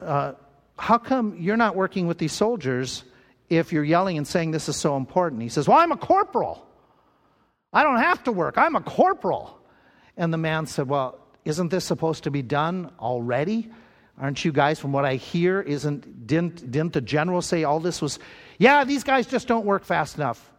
[0.00, 0.32] uh,
[0.76, 3.04] How come you're not working with these soldiers?
[3.50, 5.42] If you're yelling and saying this is so important.
[5.42, 6.66] He says, Well, I'm a corporal.
[7.72, 8.56] I don't have to work.
[8.56, 9.58] I'm a corporal.
[10.16, 13.70] And the man said, Well, isn't this supposed to be done already?
[14.18, 18.00] Aren't you guys, from what I hear, isn't didn't didn't the general say all this
[18.00, 18.18] was
[18.58, 20.52] yeah, these guys just don't work fast enough.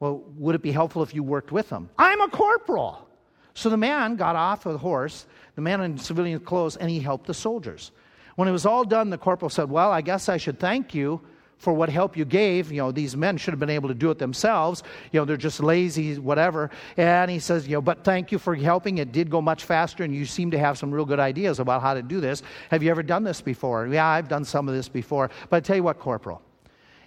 [0.00, 1.90] Well, would it be helpful if you worked with them?
[1.98, 3.08] I'm a corporal.
[3.54, 7.00] So the man got off of the horse, the man in civilian clothes, and he
[7.00, 7.90] helped the soldiers.
[8.36, 11.20] When it was all done, the corporal said, Well, I guess I should thank you
[11.58, 12.70] for what help you gave.
[12.70, 14.82] You know, these men should have been able to do it themselves.
[15.12, 16.70] You know, they're just lazy, whatever.
[16.96, 18.98] And he says, you know, but thank you for helping.
[18.98, 21.82] It did go much faster, and you seem to have some real good ideas about
[21.82, 22.42] how to do this.
[22.70, 23.86] Have you ever done this before?
[23.86, 25.30] Yeah, I've done some of this before.
[25.50, 26.42] But I tell you what, Corporal.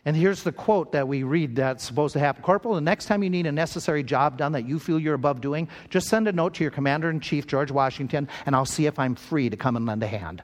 [0.03, 2.41] And here's the quote that we read that's supposed to happen.
[2.41, 5.41] Corporal, the next time you need a necessary job done that you feel you're above
[5.41, 8.87] doing, just send a note to your commander in chief, George Washington, and I'll see
[8.87, 10.41] if I'm free to come and lend a hand.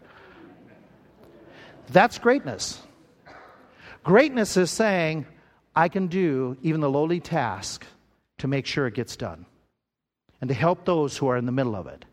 [1.90, 2.82] That's greatness.
[4.08, 5.26] Greatness is saying,
[5.76, 7.86] I can do even the lowly task
[8.38, 9.46] to make sure it gets done
[10.40, 12.06] and to help those who are in the middle of it.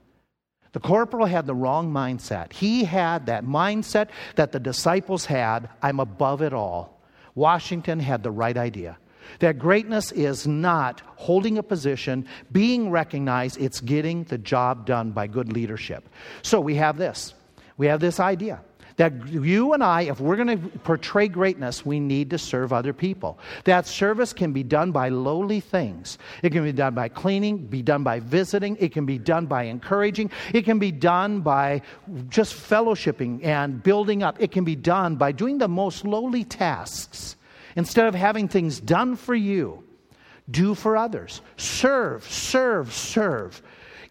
[0.73, 2.53] The corporal had the wrong mindset.
[2.53, 7.01] He had that mindset that the disciples had I'm above it all.
[7.37, 8.99] Washington had the right idea.
[9.39, 15.29] That greatness is not holding a position, being recognized, it's getting the job done by
[15.29, 16.09] good leadership.
[16.43, 17.35] So we have this.
[17.77, 18.63] We have this idea
[18.97, 22.93] that you and I, if we're going to portray greatness, we need to serve other
[22.93, 23.39] people.
[23.65, 26.19] That service can be done by lowly things.
[26.43, 29.65] It can be done by cleaning, be done by visiting, it can be done by
[29.65, 31.83] encouraging, it can be done by
[32.29, 34.37] just fellowshipping and building up.
[34.41, 37.37] It can be done by doing the most lowly tasks.
[37.77, 39.83] Instead of having things done for you,
[40.49, 41.41] do for others.
[41.57, 43.61] Serve, serve, serve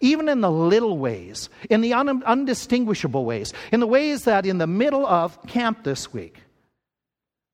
[0.04, 4.58] even in the little ways, in the un- undistinguishable ways, in the ways that in
[4.58, 6.42] the middle of camp this week,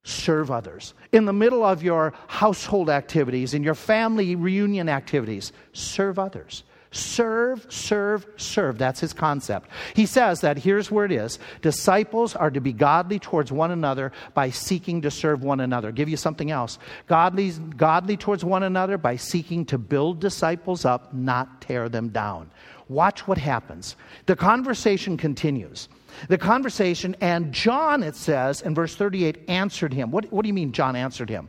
[0.02, 0.92] serve others.
[1.12, 6.64] In the middle of your household activities, in your family reunion activities, serve others.
[6.92, 8.76] Serve, serve, serve.
[8.76, 9.68] That's his concept.
[9.94, 14.10] He says that here's where it is disciples are to be godly towards one another
[14.34, 15.92] by seeking to serve one another.
[15.92, 16.78] give you something else.
[17.06, 22.50] Godly, godly towards one another by seeking to build disciples up, not tear them down.
[22.88, 23.94] Watch what happens.
[24.26, 25.88] The conversation continues.
[26.28, 30.10] The conversation, and John, it says in verse 38, answered him.
[30.10, 31.48] What, what do you mean, John answered him?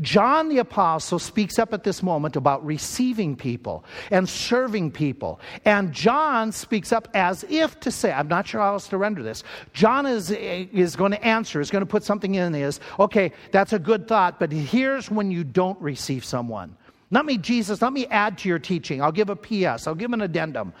[0.00, 5.40] John the Apostle speaks up at this moment about receiving people and serving people.
[5.64, 9.22] And John speaks up as if to say, I'm not sure how else to render
[9.22, 9.44] this.
[9.72, 12.80] John is, is going to answer, is going to put something in this.
[12.98, 16.76] Okay, that's a good thought, but here's when you don't receive someone.
[17.12, 19.02] Let me, Jesus, let me add to your teaching.
[19.02, 20.72] I'll give a PS, I'll give an addendum.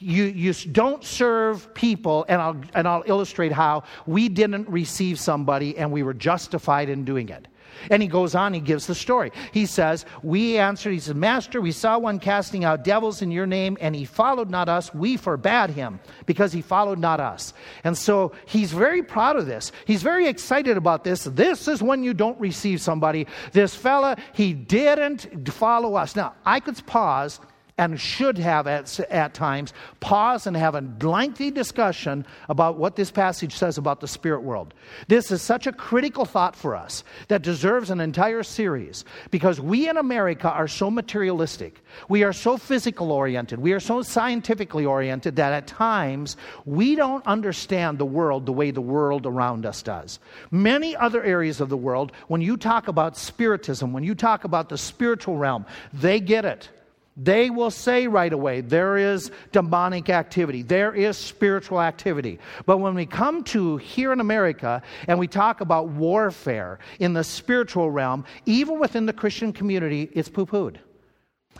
[0.00, 5.76] You, you don't serve people, and I'll, and I'll illustrate how we didn't receive somebody
[5.76, 7.46] and we were justified in doing it.
[7.90, 9.32] And he goes on, he gives the story.
[9.52, 13.46] He says, We answered, he said, Master, we saw one casting out devils in your
[13.46, 14.92] name, and he followed not us.
[14.92, 17.54] We forbade him because he followed not us.
[17.84, 19.72] And so he's very proud of this.
[19.86, 21.24] He's very excited about this.
[21.24, 23.26] This is when you don't receive somebody.
[23.52, 26.16] This fella, he didn't follow us.
[26.16, 27.40] Now, I could pause
[27.80, 33.10] and should have at, at times pause and have a lengthy discussion about what this
[33.10, 34.74] passage says about the spirit world.
[35.08, 39.88] This is such a critical thought for us that deserves an entire series because we
[39.88, 41.80] in America are so materialistic.
[42.10, 43.58] We are so physical oriented.
[43.58, 48.72] We are so scientifically oriented that at times we don't understand the world the way
[48.72, 50.18] the world around us does.
[50.50, 54.68] Many other areas of the world, when you talk about spiritism, when you talk about
[54.68, 55.64] the spiritual realm,
[55.94, 56.68] they get it.
[57.16, 62.38] They will say right away, there is demonic activity, there is spiritual activity.
[62.66, 67.24] But when we come to here in America and we talk about warfare in the
[67.24, 70.76] spiritual realm, even within the Christian community, it's poo pooed.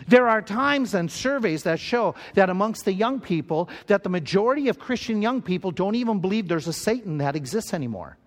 [0.07, 4.69] There are times and surveys that show that amongst the young people, that the majority
[4.69, 8.17] of Christian young people don't even believe there's a Satan that exists anymore.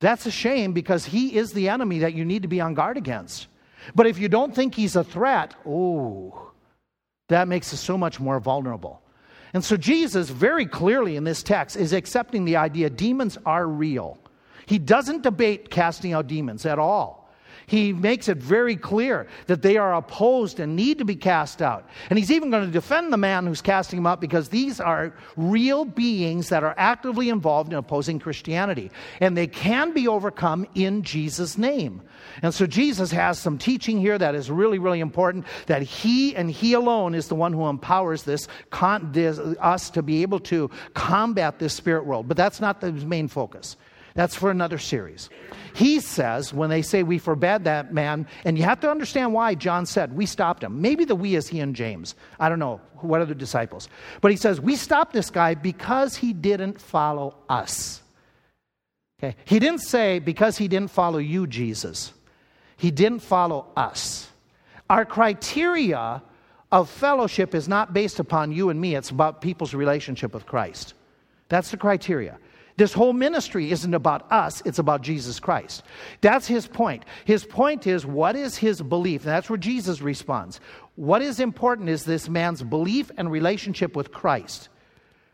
[0.00, 2.96] That's a shame because he is the enemy that you need to be on guard
[2.96, 3.48] against.
[3.94, 6.52] But if you don't think he's a threat, oh,
[7.28, 9.02] that makes us so much more vulnerable.
[9.54, 14.18] And so Jesus, very clearly in this text, is accepting the idea demons are real.
[14.66, 17.17] He doesn't debate casting out demons at all
[17.68, 21.88] he makes it very clear that they are opposed and need to be cast out.
[22.08, 25.12] And he's even going to defend the man who's casting them out because these are
[25.36, 28.90] real beings that are actively involved in opposing Christianity.
[29.20, 32.00] And they can be overcome in Jesus' name.
[32.40, 36.50] And so Jesus has some teaching here that is really, really important that he and
[36.50, 40.70] he alone is the one who empowers this, con- this us to be able to
[40.94, 42.28] combat this spirit world.
[42.28, 43.76] But that's not the main focus.
[44.18, 45.30] That's for another series.
[45.74, 49.54] He says, when they say we forbade that man, and you have to understand why
[49.54, 50.82] John said we stopped him.
[50.82, 52.16] Maybe the we is he and James.
[52.40, 52.80] I don't know.
[52.94, 53.88] What other disciples?
[54.20, 58.02] But he says, we stopped this guy because he didn't follow us.
[59.22, 59.36] Okay.
[59.44, 62.12] He didn't say because he didn't follow you, Jesus.
[62.76, 64.28] He didn't follow us.
[64.90, 66.24] Our criteria
[66.72, 70.94] of fellowship is not based upon you and me, it's about people's relationship with Christ.
[71.48, 72.36] That's the criteria.
[72.78, 75.82] This whole ministry isn't about us, it's about Jesus Christ.
[76.20, 77.04] That's his point.
[77.24, 79.22] His point is what is his belief?
[79.22, 80.60] And that's where Jesus responds.
[80.94, 84.68] What is important is this man's belief and relationship with Christ.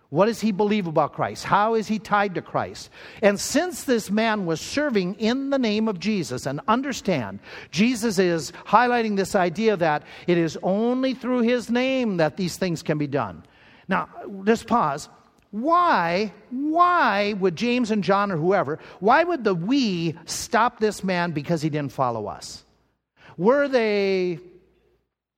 [0.09, 1.45] What does he believe about Christ?
[1.45, 2.89] How is he tied to Christ?
[3.21, 8.53] And since this man was serving in the name of Jesus, and understand, Jesus is
[8.65, 13.07] highlighting this idea that it is only through his name that these things can be
[13.07, 13.45] done.
[13.87, 14.09] Now,
[14.45, 15.11] just pause
[15.55, 21.31] why, why would James and John or whoever, why would the we stop this man
[21.31, 22.65] because he didn't follow us?
[23.37, 24.41] Were they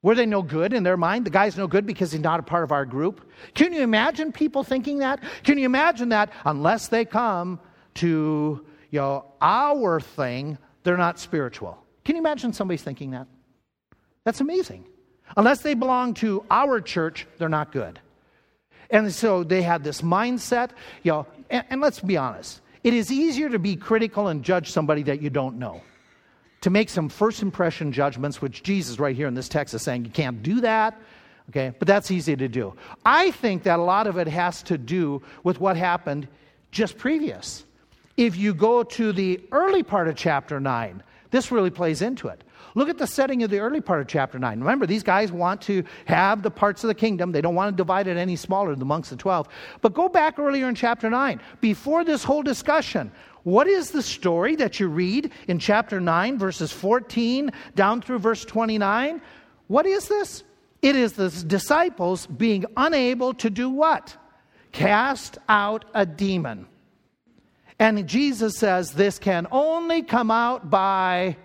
[0.00, 1.26] were they no good in their mind?
[1.26, 3.30] The guy's no good because he's not a part of our group.
[3.54, 5.22] Can you imagine people thinking that?
[5.42, 7.60] Can you imagine that unless they come
[7.96, 11.76] to you know, our thing, they're not spiritual?
[12.06, 13.26] Can you imagine somebody thinking that?
[14.24, 14.86] That's amazing.
[15.36, 18.00] Unless they belong to our church, they're not good.
[18.90, 20.70] And so they had this mindset,
[21.02, 24.70] you know, and, and let's be honest, it is easier to be critical and judge
[24.70, 25.82] somebody that you don't know.
[26.62, 30.04] To make some first impression judgments, which Jesus right here in this text is saying
[30.04, 30.98] you can't do that.
[31.50, 32.74] Okay, but that's easy to do.
[33.04, 36.26] I think that a lot of it has to do with what happened
[36.72, 37.64] just previous.
[38.16, 41.02] If you go to the early part of chapter 9,
[41.36, 42.42] this really plays into it.
[42.74, 44.58] Look at the setting of the early part of chapter 9.
[44.58, 47.32] Remember, these guys want to have the parts of the kingdom.
[47.32, 49.48] They don't want to divide it any smaller than amongst the 12.
[49.82, 51.40] But go back earlier in chapter 9.
[51.60, 53.12] Before this whole discussion,
[53.44, 58.44] what is the story that you read in chapter 9, verses 14 down through verse
[58.44, 59.20] 29?
[59.68, 60.42] What is this?
[60.82, 64.16] It is the disciples being unable to do what?
[64.72, 66.66] Cast out a demon.
[67.78, 71.36] And Jesus says this can only come out by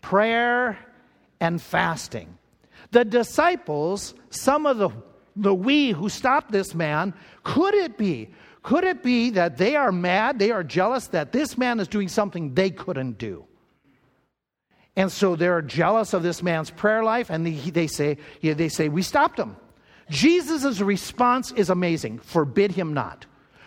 [0.00, 0.78] prayer
[1.40, 2.38] and fasting.
[2.92, 4.90] The disciples, some of the
[5.36, 7.14] the we who stopped this man,
[7.44, 8.30] could it be?
[8.62, 12.08] Could it be that they are mad, they are jealous that this man is doing
[12.08, 13.44] something they couldn't do?
[14.96, 18.70] And so they're jealous of this man's prayer life, and they, they say, yeah, they
[18.70, 19.56] say, We stopped him.
[20.08, 23.26] Jesus' response is amazing forbid him not.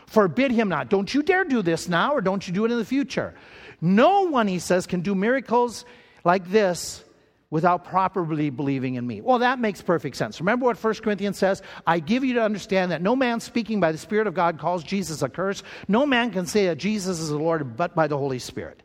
[0.09, 0.89] Forbid him not.
[0.89, 3.35] Don't you dare do this now, or don't you do it in the future.
[3.79, 5.85] No one, he says, can do miracles
[6.23, 7.03] like this
[7.51, 9.21] without properly believing in me.
[9.21, 10.39] Well, that makes perfect sense.
[10.39, 11.61] Remember what 1 Corinthians says?
[11.85, 14.83] I give you to understand that no man speaking by the Spirit of God calls
[14.83, 15.61] Jesus a curse.
[15.87, 18.81] No man can say that Jesus is the Lord but by the Holy Spirit.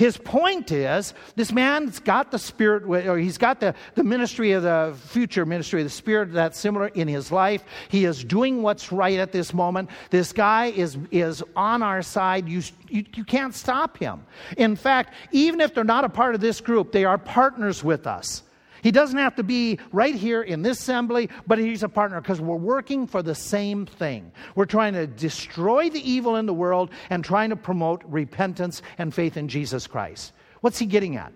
[0.00, 4.62] His point is this man's got the spirit, or he's got the, the ministry of
[4.62, 7.62] the future ministry of the spirit that's similar in his life.
[7.90, 9.90] He is doing what's right at this moment.
[10.08, 12.48] This guy is, is on our side.
[12.48, 14.22] You, you, you can't stop him.
[14.56, 18.06] In fact, even if they're not a part of this group, they are partners with
[18.06, 18.42] us.
[18.82, 22.40] He doesn't have to be right here in this assembly, but he's a partner because
[22.40, 24.32] we're working for the same thing.
[24.54, 29.14] We're trying to destroy the evil in the world and trying to promote repentance and
[29.14, 30.32] faith in Jesus Christ.
[30.60, 31.32] What's he getting at?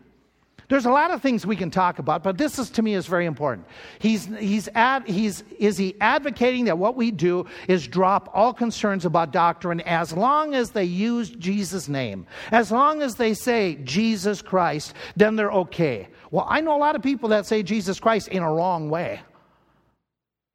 [0.69, 3.07] There's a lot of things we can talk about, but this is to me is
[3.07, 3.67] very important.
[3.99, 9.05] He's, he's, ad, he's is he advocating that what we do is drop all concerns
[9.05, 14.41] about doctrine as long as they use Jesus' name, as long as they say Jesus
[14.41, 16.09] Christ, then they're okay.
[16.35, 19.21] Well, I know a lot of people that say Jesus Christ in a wrong way.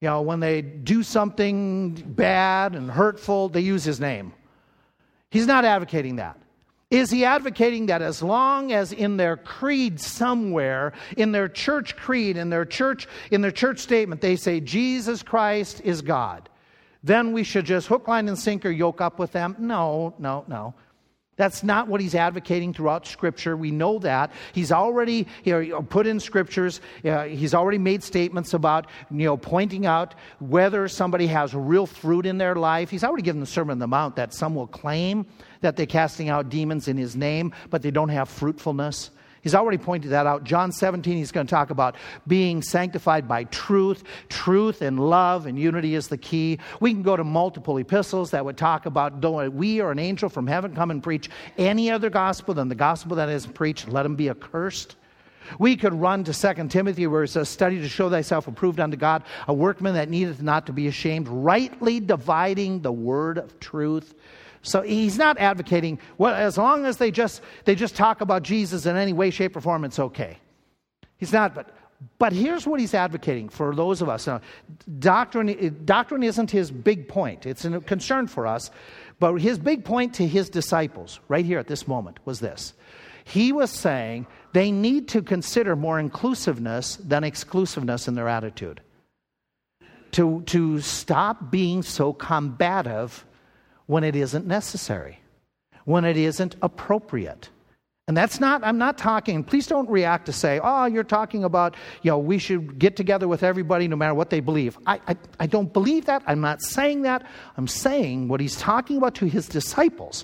[0.02, 4.34] You know, when they do something bad and hurtful, they use his name.
[5.32, 6.38] He's not advocating that.
[6.92, 12.36] Is he advocating that as long as in their creed somewhere, in their church creed,
[12.36, 16.50] in their church, in their church statement, they say Jesus Christ is God,
[17.04, 19.56] then we should just hook, line, and sinker yoke up with them?
[19.58, 20.74] No, no, no.
[21.40, 23.56] That's not what he's advocating throughout Scripture.
[23.56, 24.34] We know that.
[24.52, 29.38] He's already you know, put in Scriptures, uh, he's already made statements about you know,
[29.38, 32.90] pointing out whether somebody has real fruit in their life.
[32.90, 35.26] He's already given the Sermon on the Mount that some will claim
[35.62, 39.10] that they're casting out demons in his name, but they don't have fruitfulness.
[39.42, 40.44] He's already pointed that out.
[40.44, 41.96] John 17, he's going to talk about
[42.28, 44.04] being sanctified by truth.
[44.30, 46.60] Truth and love and unity is the key.
[46.80, 50.30] We can go to multiple epistles that would talk about don't we or an angel
[50.30, 54.06] from heaven come and preach any other gospel than the gospel that is preached, let
[54.06, 54.96] him be accursed.
[55.58, 58.98] We could run to 2 Timothy where it says, Study to show thyself approved unto
[58.98, 64.14] God, a workman that needeth not to be ashamed, rightly dividing the word of truth.
[64.62, 68.86] So he's not advocating, well, as long as they just, they just talk about Jesus
[68.86, 70.38] in any way, shape, or form, it's okay.
[71.18, 71.74] He's not, but,
[72.18, 74.28] but here's what he's advocating for those of us.
[74.28, 74.41] Now,
[74.99, 78.72] doctrine, doctrine isn't his big point, it's a concern for us.
[79.20, 82.74] But his big point to his disciples, right here at this moment, was this.
[83.26, 88.82] He was saying they need to consider more inclusiveness than exclusiveness in their attitude.
[90.14, 93.26] To, to stop being so combative
[93.90, 95.20] when it isn't necessary,
[95.86, 97.50] when it isn't appropriate.
[98.08, 101.76] And that's not, I'm not talking, please don't react to say, oh, you're talking about,
[102.04, 104.78] you know, we should get together with everybody no matter what they believe.
[104.86, 106.22] I, I, I don't believe that.
[106.28, 107.26] I'm not saying that.
[107.58, 110.24] I'm saying what he's talking about to his disciples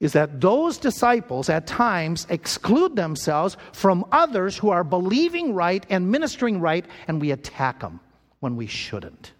[0.00, 6.10] is that those disciples at times exclude themselves from others who are believing right and
[6.10, 8.00] ministering right, and we attack them
[8.40, 9.33] when we shouldn't.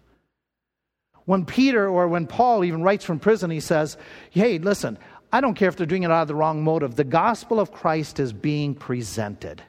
[1.25, 3.97] When Peter or when Paul even writes from prison, he says,
[4.29, 4.97] Hey, listen,
[5.31, 6.95] I don't care if they're doing it out of the wrong motive.
[6.95, 9.61] The gospel of Christ is being presented.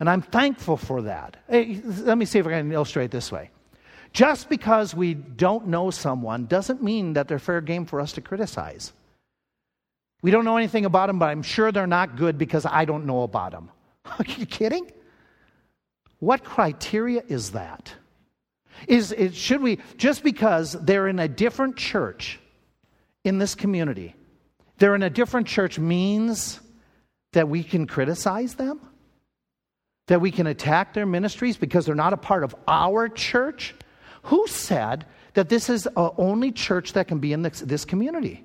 [0.00, 1.36] And I'm thankful for that.
[1.48, 3.50] Hey, let me see if I can illustrate this way.
[4.12, 8.20] Just because we don't know someone doesn't mean that they're fair game for us to
[8.20, 8.92] criticize.
[10.22, 13.06] We don't know anything about them, but I'm sure they're not good because I don't
[13.06, 13.70] know about them.
[14.06, 14.90] Are you kidding?
[16.20, 17.92] What criteria is that?
[18.88, 22.38] Is, is should we, just because they're in a different church
[23.24, 24.14] in this community,
[24.78, 26.60] they're in a different church means
[27.32, 28.80] that we can criticize them?
[30.08, 33.74] That we can attack their ministries because they're not a part of our church?
[34.24, 38.44] Who said that this is the only church that can be in this, this community?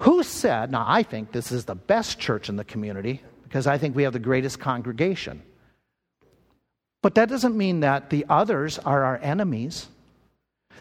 [0.00, 3.78] Who said, now I think this is the best church in the community because I
[3.78, 5.42] think we have the greatest congregation.
[7.02, 9.88] But that doesn't mean that the others are our enemies.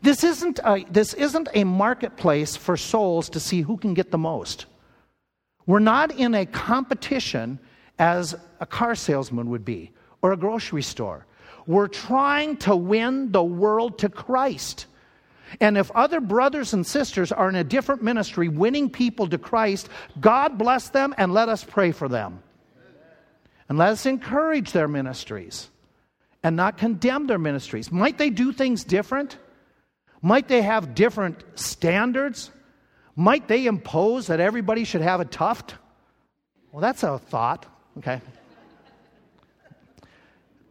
[0.02, 4.18] This isn't a, this isn't a marketplace for souls to see who can get the
[4.18, 4.66] most.
[5.66, 7.60] We're not in a competition
[7.98, 9.92] as a car salesman would be
[10.22, 11.26] or a grocery store.
[11.68, 14.86] We're trying to win the world to Christ.
[15.60, 19.90] And if other brothers and sisters are in a different ministry winning people to Christ,
[20.20, 22.42] God bless them and let us pray for them.
[23.68, 25.70] And let us encourage their ministries.
[26.46, 27.92] And not condemn their ministries.
[27.92, 29.40] Might they do things different?
[30.22, 32.52] Might they have different standards?
[33.16, 35.74] Might they impose that everybody should have a tuft?
[36.72, 37.66] Well, that's a thought,
[37.98, 38.22] okay?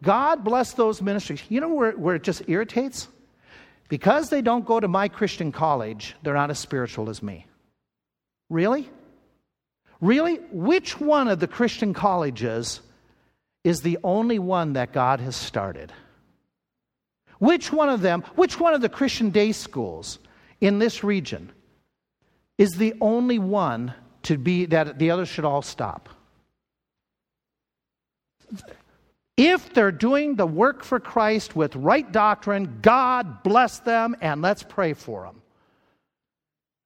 [0.01, 1.43] God bless those ministries.
[1.49, 3.09] You know where, where it just irritates?
[3.89, 7.47] Because they don't go to my Christian college, they're not as spiritual as me.
[8.49, 8.89] Really?
[10.01, 10.37] Really?
[10.53, 12.81] Which one of the Christian colleges
[13.65, 15.93] is the only one that God has started?
[17.39, 20.19] Which one of them, which one of the Christian day schools
[20.61, 21.51] in this region
[22.59, 23.93] is the only one
[24.23, 26.09] to be that the others should all stop?
[29.37, 34.63] If they're doing the work for Christ with right doctrine, God bless them and let's
[34.63, 35.43] pray for them.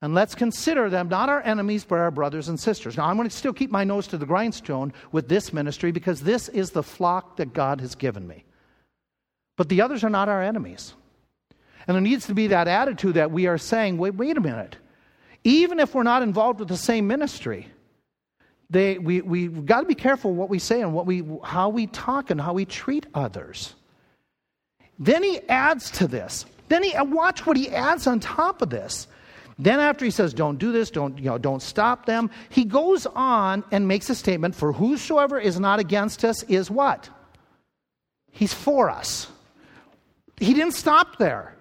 [0.00, 2.96] And let's consider them not our enemies, but our brothers and sisters.
[2.96, 6.20] Now, I'm going to still keep my nose to the grindstone with this ministry because
[6.20, 8.44] this is the flock that God has given me.
[9.56, 10.94] But the others are not our enemies.
[11.88, 14.76] And there needs to be that attitude that we are saying, wait, wait a minute.
[15.42, 17.66] Even if we're not involved with the same ministry,
[18.70, 21.86] they, we, we've got to be careful what we say and what we, how we
[21.88, 23.74] talk and how we treat others.
[24.98, 26.44] Then he adds to this.
[26.68, 29.08] Then he uh, watch what he adds on top of this.
[29.58, 33.06] Then after he says, "Don't do this, don't you know, don't stop them," he goes
[33.06, 37.08] on and makes a statement: "For whosoever is not against us is what?
[38.30, 39.28] He's for us."
[40.36, 41.54] He didn't stop there.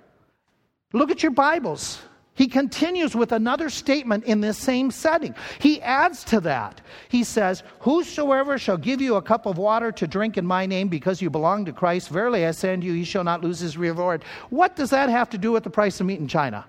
[0.94, 2.00] Look at your Bibles.
[2.38, 5.34] He continues with another statement in this same setting.
[5.58, 6.82] He adds to that.
[7.10, 10.88] He says, Whosoever shall give you a cup of water to drink in my name
[10.88, 14.24] because you belong to Christ, verily I say you, he shall not lose his reward.
[14.52, 16.64] What does that have to do with the price of meat in China?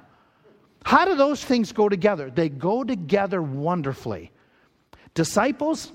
[0.85, 2.31] How do those things go together?
[2.31, 4.31] They go together wonderfully.
[5.14, 5.93] Disciples,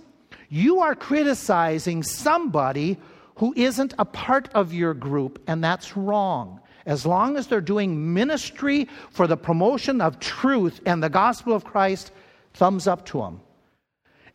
[0.49, 2.97] you are criticizing somebody
[3.35, 6.59] who isn't a part of your group, and that's wrong.
[6.85, 11.63] As long as they're doing ministry for the promotion of truth and the gospel of
[11.63, 12.11] Christ,
[12.53, 13.41] thumbs up to them.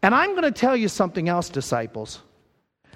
[0.02, 2.20] And I'm going to tell you something else, disciples.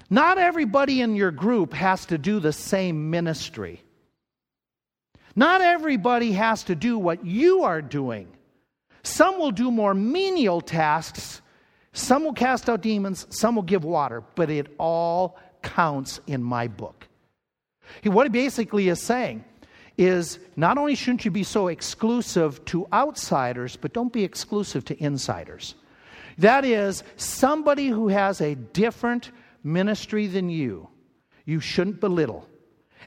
[0.09, 3.81] Not everybody in your group has to do the same ministry.
[5.35, 8.27] Not everybody has to do what you are doing.
[9.03, 11.41] Some will do more menial tasks,
[11.91, 16.67] some will cast out demons, some will give water, but it all counts in my
[16.67, 17.07] book.
[18.03, 19.43] What he basically is saying
[19.97, 25.03] is not only shouldn't you be so exclusive to outsiders, but don't be exclusive to
[25.03, 25.75] insiders.
[26.37, 29.31] That is, somebody who has a different
[29.63, 30.89] ministry than you,
[31.45, 32.47] you shouldn't belittle.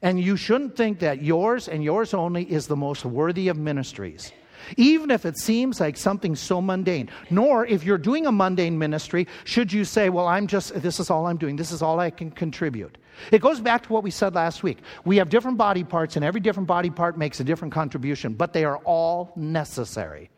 [0.03, 4.33] And you shouldn't think that yours and yours only is the most worthy of ministries.
[4.77, 7.09] Even if it seems like something so mundane.
[7.31, 11.11] Nor, if you're doing a mundane ministry, should you say, Well, I'm just, this is
[11.11, 12.99] all I'm doing, this is all I can contribute.
[13.31, 14.79] It goes back to what we said last week.
[15.05, 18.53] We have different body parts, and every different body part makes a different contribution, but
[18.53, 20.31] they are all necessary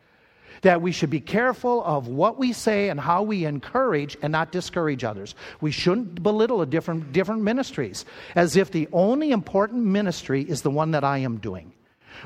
[0.61, 4.51] that we should be careful of what we say and how we encourage and not
[4.51, 5.35] discourage others.
[5.61, 8.05] We shouldn't belittle different, different ministries
[8.35, 11.73] as if the only important ministry is the one that I am doing.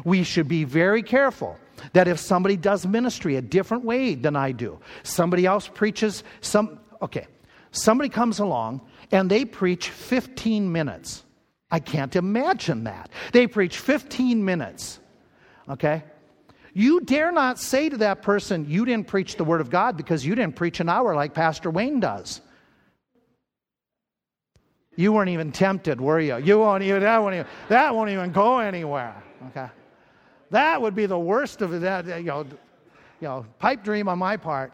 [0.04, 1.58] We should be very careful
[1.94, 6.80] that if somebody does ministry a different way than I do, somebody else preaches some,
[7.02, 7.28] okay,
[7.72, 8.82] somebody comes along
[9.12, 11.24] and they preach 15 minutes.
[11.70, 13.10] I can't imagine that.
[13.32, 15.00] They preach 15 minutes,
[15.68, 16.04] okay?
[16.74, 20.26] You dare not say to that person, You didn't preach the Word of God because
[20.26, 22.42] you didn't preach an hour like Pastor Wayne does.
[24.96, 26.38] You weren't even tempted, were you?
[26.38, 29.24] You won't even that won't even that won't even go anywhere.
[29.50, 29.68] Okay.
[30.52, 32.46] That would be the worst of that, you know,
[33.20, 34.74] you know, pipe dream on my part.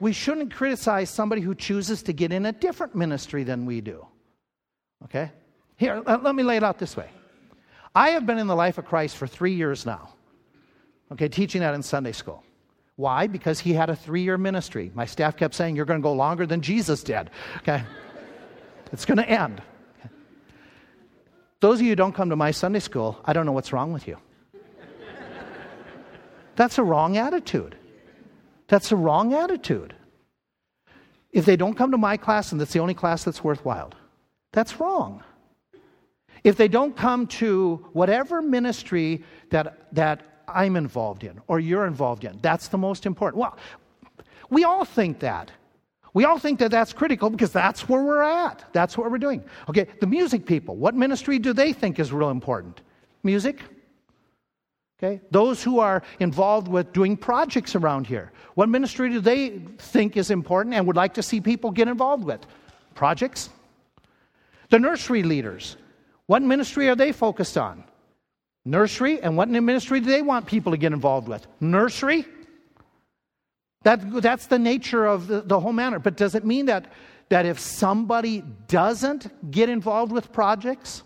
[0.00, 4.06] We shouldn't criticize somebody who chooses to get in a different ministry than we do.
[5.04, 5.30] Okay?
[5.76, 7.08] Here, let me lay it out this way.
[7.94, 10.14] I have been in the life of Christ for three years now.
[11.12, 12.44] Okay, teaching that in Sunday school.
[12.96, 13.26] Why?
[13.26, 14.90] Because he had a three year ministry.
[14.94, 17.30] My staff kept saying, You're going to go longer than Jesus did.
[17.58, 17.82] Okay?
[18.92, 19.62] it's going to end.
[19.98, 20.14] Okay.
[21.60, 23.92] Those of you who don't come to my Sunday school, I don't know what's wrong
[23.92, 24.18] with you.
[26.56, 27.76] That's a wrong attitude.
[28.68, 29.94] That's a wrong attitude.
[31.32, 33.92] If they don't come to my class and that's the only class that's worthwhile,
[34.52, 35.24] that's wrong.
[36.44, 42.24] If they don't come to whatever ministry that, that I'm involved in or you're involved
[42.24, 42.38] in.
[42.42, 43.40] That's the most important.
[43.40, 43.56] Well,
[44.50, 45.50] we all think that.
[46.12, 48.64] We all think that that's critical because that's where we're at.
[48.72, 49.44] That's what we're doing.
[49.68, 52.80] Okay, the music people, what ministry do they think is real important?
[53.22, 53.60] Music?
[54.98, 60.16] Okay, those who are involved with doing projects around here, what ministry do they think
[60.16, 62.44] is important and would like to see people get involved with?
[62.94, 63.48] Projects?
[64.68, 65.76] The nursery leaders,
[66.26, 67.82] What ministry are they focused on?
[68.64, 69.20] Nursery.
[69.20, 71.46] And what ministry do they want people to get involved with?
[71.60, 72.26] Nursery.
[73.82, 75.98] That, that's the nature of the, the whole matter.
[75.98, 76.92] But does it mean that,
[77.30, 81.02] that if somebody doesn't get involved with projects,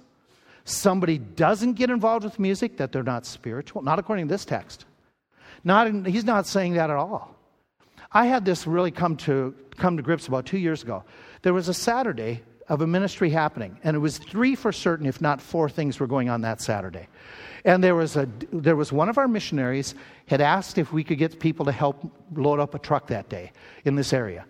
[0.65, 3.83] somebody doesn't get involved with music, that they're not spiritual?
[3.83, 4.87] Not according to this text.
[5.63, 7.37] Not in, he's not saying that at all.
[8.11, 11.05] I had this really come to, come to grips about two years ago.
[11.43, 15.21] There was a Saturday of a ministry happening, and it was three for certain, if
[15.21, 17.09] not four things were going on that Saturday.
[17.65, 19.95] And there was, a, there was one of our missionaries
[20.27, 23.53] had asked if we could get people to help load up a truck that day
[23.85, 24.45] in this area.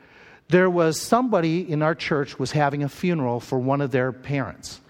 [0.49, 4.81] There was somebody in our church was having a funeral for one of their parents,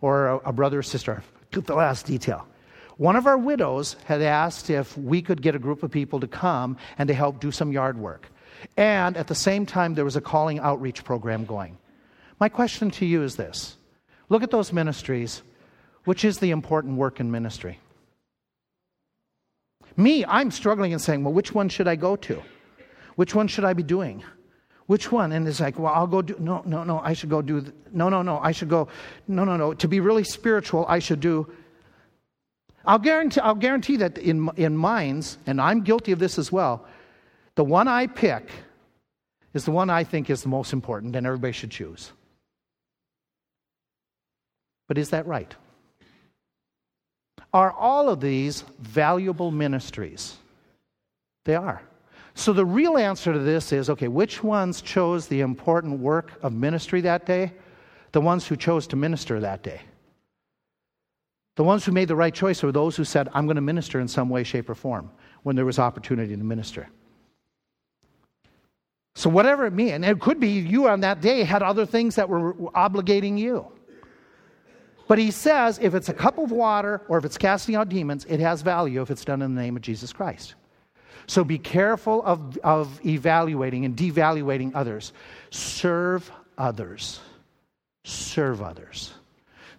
[0.00, 1.22] or a, a brother or sister.
[1.50, 2.46] The last detail.
[2.96, 6.28] One of our widows had asked if we could get a group of people to
[6.28, 8.28] come and to help do some yard work.
[8.76, 11.78] And at the same time, there was a calling outreach program going.
[12.40, 13.76] My question to you is this
[14.28, 15.42] look at those ministries.
[16.04, 17.78] Which is the important work in ministry?
[19.98, 22.42] Me, I'm struggling and saying, well, which one should I go to?
[23.16, 24.24] Which one should I be doing?
[24.86, 25.32] Which one?
[25.32, 28.08] And it's like, well, I'll go do, no, no, no, I should go do, no,
[28.08, 28.88] no, no, I should go,
[29.28, 29.74] no, no, no.
[29.74, 31.52] To be really spiritual, I should do
[32.84, 36.86] I'll guarantee, I'll guarantee that in, in minds, and I'm guilty of this as well,
[37.54, 38.48] the one I pick
[39.52, 42.12] is the one I think is the most important and everybody should choose.
[44.90, 45.54] But is that right?
[47.52, 50.36] Are all of these valuable ministries?
[51.44, 51.80] They are.
[52.34, 56.52] So the real answer to this is okay, which ones chose the important work of
[56.52, 57.52] ministry that day?
[58.10, 59.80] The ones who chose to minister that day.
[61.54, 64.00] The ones who made the right choice were those who said, I'm going to minister
[64.00, 65.12] in some way, shape, or form
[65.44, 66.88] when there was opportunity to minister.
[69.14, 72.16] So, whatever it means, and it could be you on that day had other things
[72.16, 73.70] that were obligating you.
[75.10, 78.24] But he says if it's a cup of water or if it's casting out demons,
[78.28, 80.54] it has value if it's done in the name of Jesus Christ.
[81.26, 85.12] So be careful of, of evaluating and devaluating others.
[85.50, 87.18] Serve others.
[88.04, 89.12] Serve others.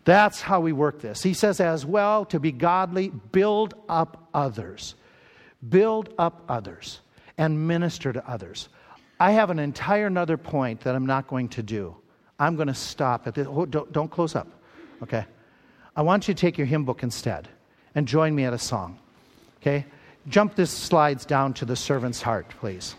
[0.03, 1.23] That's how we work this.
[1.23, 4.95] He says, as well, to be godly, build up others.
[5.69, 6.99] Build up others
[7.37, 8.67] and minister to others.
[9.17, 11.95] I have an entire another point that I'm not going to do.
[12.37, 13.47] I'm going to stop at this.
[13.49, 14.60] Oh, don't, don't close up,
[15.03, 15.25] okay?
[15.95, 17.47] I want you to take your hymn book instead
[17.95, 18.97] and join me at a song,
[19.61, 19.85] okay?
[20.27, 22.95] Jump this slides down to the servant's heart, please.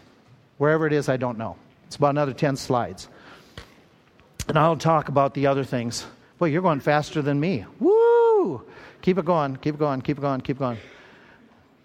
[0.58, 1.56] Wherever it is, I don't know.
[1.86, 3.08] It's about another 10 slides.
[4.48, 6.04] And I'll talk about the other things
[6.42, 7.64] Boy, you're going faster than me.
[7.78, 8.64] Woo!
[9.00, 10.78] Keep it going, keep it going, keep it going, keep it going.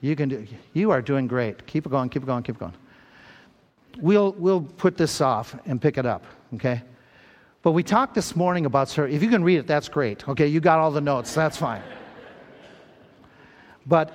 [0.01, 1.67] You can do you are doing great.
[1.67, 2.73] Keep it going, keep it going, keep it going.
[3.99, 6.81] We'll we'll put this off and pick it up, okay?
[7.67, 10.25] But we talked this morning about sir, if you can read it, that's great.
[10.25, 11.81] Okay, you got all the notes, that's fine.
[13.85, 14.13] But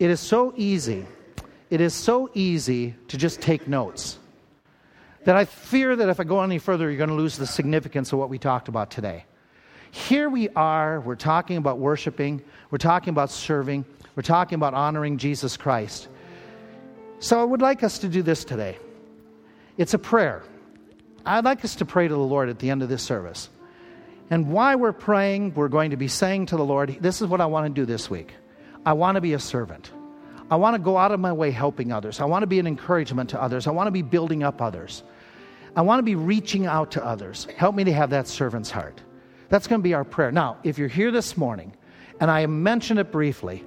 [0.00, 1.06] it is so easy.
[1.70, 4.18] It is so easy to just take notes
[5.22, 8.12] that I fear that if I go any further, you're going to lose the significance
[8.12, 9.26] of what we talked about today.
[9.92, 12.42] Here we are, we're talking about worshiping,
[12.72, 13.84] we're talking about serving,
[14.16, 16.08] we're talking about honoring Jesus Christ.
[17.20, 18.76] So I would like us to do this today.
[19.76, 20.42] It's a prayer.
[21.24, 23.48] I'd like us to pray to the Lord at the end of this service.
[24.30, 27.40] And while we're praying, we're going to be saying to the Lord, This is what
[27.40, 28.34] I want to do this week.
[28.84, 29.90] I want to be a servant.
[30.50, 32.20] I want to go out of my way helping others.
[32.20, 33.66] I want to be an encouragement to others.
[33.66, 35.02] I want to be building up others.
[35.76, 37.46] I want to be reaching out to others.
[37.56, 39.00] Help me to have that servant's heart.
[39.50, 40.32] That's going to be our prayer.
[40.32, 41.74] Now, if you're here this morning,
[42.20, 43.64] and I mentioned it briefly,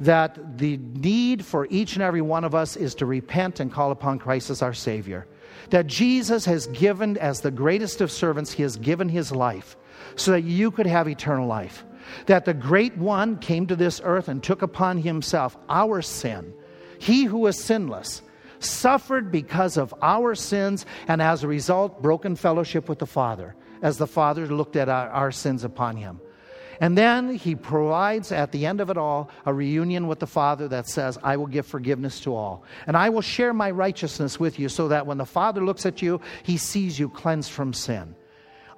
[0.00, 3.90] that the need for each and every one of us is to repent and call
[3.90, 5.26] upon Christ as our Savior.
[5.70, 9.76] That Jesus has given, as the greatest of servants, He has given His life
[10.16, 11.84] so that you could have eternal life.
[12.26, 16.52] That the great one came to this earth and took upon Himself our sin.
[16.98, 18.22] He who was sinless
[18.58, 23.98] suffered because of our sins and as a result broken fellowship with the Father as
[23.98, 26.20] the Father looked at our, our sins upon him.
[26.80, 30.66] And then he provides at the end of it all a reunion with the Father
[30.68, 32.64] that says, I will give forgiveness to all.
[32.86, 36.00] And I will share my righteousness with you so that when the Father looks at
[36.00, 38.14] you, he sees you cleansed from sin.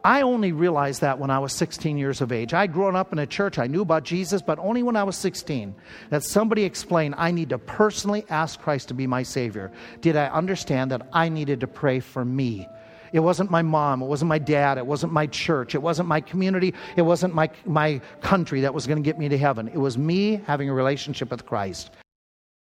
[0.04, 2.52] I only realized that when I was 16 years of age.
[2.52, 5.16] I'd grown up in a church, I knew about Jesus, but only when I was
[5.16, 5.74] 16
[6.10, 9.70] that somebody explained I need to personally ask Christ to be my Savior.
[10.00, 12.68] Did I understand that I needed to pray for me
[13.12, 14.02] it wasn't my mom.
[14.02, 14.78] It wasn't my dad.
[14.78, 15.74] It wasn't my church.
[15.74, 16.74] It wasn't my community.
[16.96, 19.68] It wasn't my, my country that was going to get me to heaven.
[19.68, 21.90] It was me having a relationship with Christ.